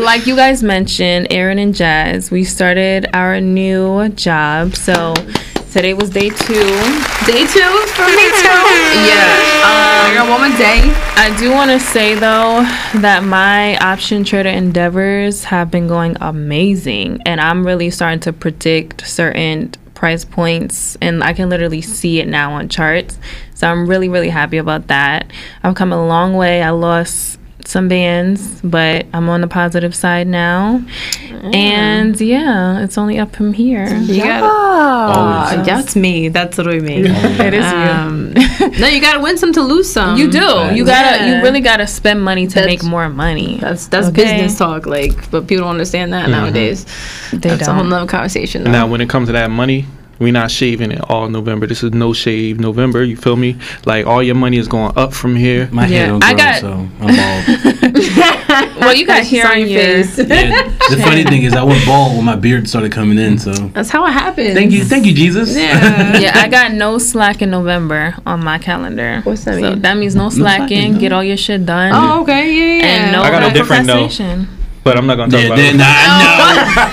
[0.01, 4.75] like you guys mentioned, Aaron and Jazz, we started our new job.
[4.75, 5.14] So
[5.71, 6.55] today was day two.
[7.27, 8.62] Day two for me too.
[9.07, 10.14] Yeah.
[10.14, 10.81] Got one more day.
[11.16, 12.62] I do want to say though
[13.01, 19.07] that my option trader endeavors have been going amazing, and I'm really starting to predict
[19.07, 23.19] certain price points, and I can literally see it now on charts.
[23.59, 25.32] So I'm really, really happy about that.
[25.64, 26.62] I've come a long way.
[26.62, 30.80] I lost some bands, but I'm on the positive side now,
[31.52, 33.84] and yeah, it's only up from here.
[33.96, 34.46] You gotta.
[34.46, 35.66] Always.
[35.66, 36.28] That's me.
[36.28, 37.00] That's literally me.
[37.11, 38.32] It is Um,
[38.78, 40.16] no, you gotta win some to lose some.
[40.16, 40.26] you.
[40.26, 40.38] You do.
[40.76, 41.16] You gotta.
[41.24, 41.36] Yeah.
[41.38, 43.59] You really gotta spend money to That's- make more money.
[43.61, 44.22] That's that's Okay.
[44.22, 46.86] business talk, like, but people don't understand that nowadays.
[47.32, 47.90] They that's a whole don't.
[47.90, 48.62] nother conversation.
[48.64, 48.70] Though.
[48.70, 49.84] Now, when it comes to that money,
[50.19, 51.66] we not shaving it all November.
[51.66, 53.05] This is no shave November.
[53.05, 53.57] You feel me?
[53.87, 55.69] Like all your money is going up from here.
[55.73, 57.99] My Yeah, hair don't I got- so I'm bald.
[58.79, 60.19] Well, you got hair on your face.
[60.19, 60.62] Yeah.
[60.91, 63.39] The funny thing is, I went bald when my beard started coming in.
[63.39, 64.55] So That's how it happens.
[64.55, 65.55] thank you, thank you, Jesus.
[65.57, 66.19] Yeah.
[66.19, 69.21] yeah, I got no slack in November on my calendar.
[69.25, 69.83] What's that So mean?
[69.83, 70.69] that means no slacking.
[70.69, 71.01] slacking, no.
[71.01, 71.93] Get all your shit done.
[71.95, 72.53] Oh, okay.
[72.53, 72.87] Yeah, yeah.
[72.87, 74.09] And no, I got a no different no.
[74.85, 75.75] But I'm not gonna talk Yeah, about it.
[75.77, 76.16] nah,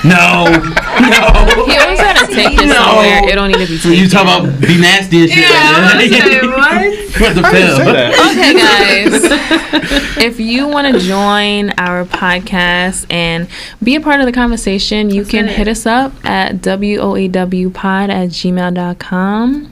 [0.04, 1.64] no, no, no.
[1.66, 2.76] He always gotta take his No.
[2.76, 3.28] somewhere.
[3.30, 4.04] It don't need to be So taken.
[4.04, 5.40] you talk about be nasty and shit.
[5.40, 6.44] Yeah, I like that.
[6.44, 7.22] like, what?
[7.22, 7.94] What the I didn't say hell?
[7.94, 8.12] that.
[8.32, 10.18] Okay, guys.
[10.26, 13.48] if you want to join our podcast and
[13.82, 15.56] be a part of the conversation, you can it.
[15.56, 19.72] hit us up at woawpod at gmail.com.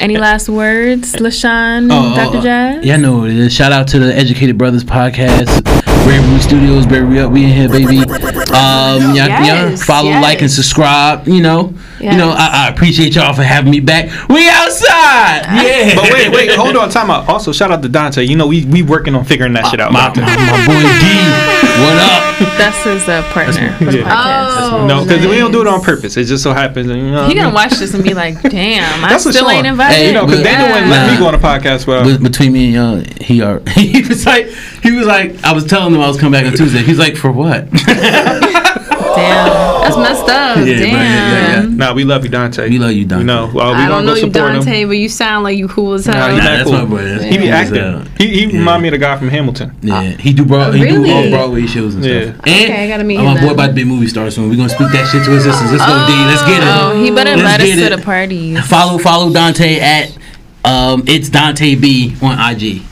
[0.00, 2.36] Any last words, Lashawn, Oh, Dr.
[2.36, 2.42] oh, oh.
[2.42, 2.84] Jazz?
[2.84, 3.52] Yeah, I know what it is.
[3.52, 5.81] Shout out to the Educated Brothers podcast.
[6.12, 8.02] Bravery Studios, Bravery Up, we in here, baby.
[8.52, 10.22] Um, yeah, yeah, Yes, follow, yes.
[10.22, 11.26] like, and subscribe.
[11.26, 14.10] You know, you know, I, I appreciate y'all for having me back.
[14.28, 15.94] We outside, yeah.
[15.94, 17.30] But wait, wait, hold on, time out.
[17.30, 18.24] Also, shout out to Dante.
[18.24, 19.90] You know, we we working on figuring that shit out.
[19.90, 22.58] my, my, my boy D, what up?
[22.58, 24.48] That's his uh, partner for the yeah.
[24.72, 26.16] Oh, No, because we don't do it on purpose.
[26.16, 27.22] It just so happens, you know.
[27.24, 27.54] He what gonna mean?
[27.54, 30.44] watch this and be like, "Damn, I still ain't invited." Hey, You know, because But-
[30.44, 33.42] Daniel wouldn't let me go on a podcast Well, But between me and y'all, he
[33.42, 34.46] are, he was like,
[34.82, 36.82] he was like, I was telling him I was coming back on Tuesday.
[36.82, 37.68] He's like, for what?
[39.14, 39.82] Damn.
[39.82, 40.56] That's messed up.
[40.58, 40.92] Yeah, Damn.
[40.92, 41.66] man, yeah, yeah.
[41.68, 42.68] Nah, we love you, Dante.
[42.68, 43.20] We love you, Dante.
[43.20, 44.88] You know, uh, we I don't know go you, Dante, him.
[44.88, 46.28] but you sound like you cool as Nah, hell.
[46.30, 46.72] he Nah, not that's cool.
[46.78, 47.04] my boy.
[47.04, 47.74] That's He be acting.
[47.76, 48.04] hell.
[48.18, 48.58] He he Yeah.
[48.58, 49.72] remind me of the guy from Hamilton.
[49.82, 52.22] Yeah, he do broad, he do all Broadway shows and Yeah.
[52.24, 52.36] stuff.
[52.46, 54.30] And Okay, I gotta meet uh, him My boy about to be a movie star
[54.30, 54.48] soon.
[54.48, 55.72] We gonna speak that shit to his existence.
[55.72, 56.24] Let's go, D.
[56.26, 56.68] Let's get it.
[56.68, 58.58] Oh, he better Let's let us get to the parties.
[58.66, 60.16] Follow follow Dante at
[60.64, 62.82] um it's Dante B on IG.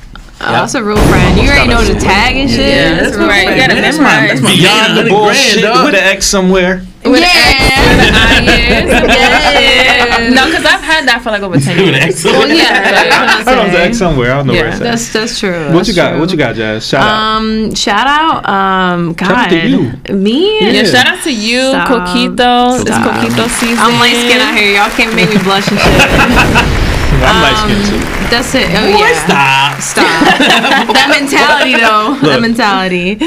[0.42, 1.36] Oh, that's a real friend.
[1.38, 2.60] You already know the tag and shit.
[2.60, 3.48] Yeah, That's that's real right.
[3.50, 4.28] You gotta That's my- memorize.
[4.30, 5.84] that's my- Beyond the Yeah, bullshit dog.
[5.84, 6.82] with an X somewhere.
[7.04, 7.28] With Yeah.
[7.30, 8.90] an I is.
[9.10, 10.34] Yes.
[10.34, 11.92] No, because I've had that for like over ten years.
[11.92, 12.14] With an years.
[12.16, 12.24] X.
[12.24, 12.64] Well, yeah,
[13.44, 14.32] I that's don't know what if I'm it's X somewhere.
[14.32, 14.70] I don't know where Yeah.
[14.72, 14.84] it's at.
[14.84, 15.64] That's that's true.
[15.66, 16.10] What That's you got?
[16.12, 16.20] true.
[16.20, 16.86] What you got, Jazz?
[16.86, 17.36] Shout out.
[17.36, 18.48] Um, shout out.
[18.48, 19.92] Um, God, out to you.
[20.14, 20.60] me.
[20.60, 20.84] Yeah, Yeah.
[20.84, 21.88] shout out to you, Stop.
[21.88, 22.80] Coquito.
[22.80, 23.78] It's Coquito season.
[23.78, 24.72] I'm light skinned out here.
[24.76, 26.79] Y'all can't make me blush and shit.
[27.22, 28.20] I'm light skinned Um, too.
[28.30, 28.66] That's it.
[28.70, 29.24] Oh Boy, yeah.
[29.26, 29.80] stop.
[29.82, 30.04] Stop.
[30.94, 32.14] that mentality though.
[32.28, 33.18] That mentality.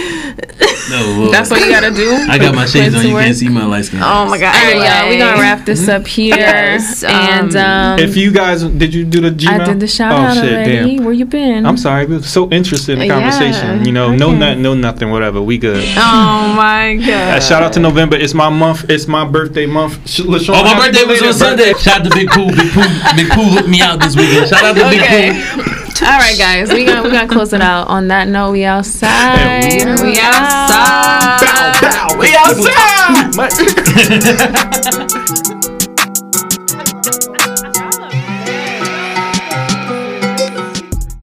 [0.90, 2.12] No, well, That's what you gotta do.
[2.30, 3.06] I got my shades on.
[3.06, 3.24] You work.
[3.24, 4.00] can't see my light skin.
[4.02, 4.56] Oh my god.
[4.56, 5.10] All right, y'all.
[5.10, 6.36] We're gonna wrap this up here.
[6.36, 9.60] Yes, and um, If you guys, did you do the Gmail?
[9.60, 10.96] I did the shout oh, out shit, already.
[10.98, 11.06] Damn.
[11.06, 11.66] Where you been?
[11.66, 12.06] I'm sorry.
[12.06, 13.86] We were so interested in the Yeah, conversation.
[13.86, 15.42] You know, no nothing, no nothing, whatever.
[15.42, 15.84] We good.
[16.06, 17.38] Oh my god.
[17.38, 18.16] Uh, shout out to November.
[18.16, 18.90] It's my month.
[18.90, 20.08] It's my birthday month.
[20.08, 21.74] Sh- Lashawn, Oh, my birthday was on belated Sunday.
[21.82, 22.48] Shout out to Big Pooh.
[22.52, 23.16] Big Pooh.
[23.16, 24.48] Big Pooh looked me out this weekend.
[24.48, 25.34] Shout out to Big Okay.
[25.34, 26.06] Pooh.
[26.06, 26.72] All right, guys.
[26.72, 28.52] We gonna we gonna close it out on that note.
[28.52, 29.40] We outside.
[29.40, 31.40] And We outside.
[31.42, 32.18] Bow, bow.
[32.20, 33.34] We outside.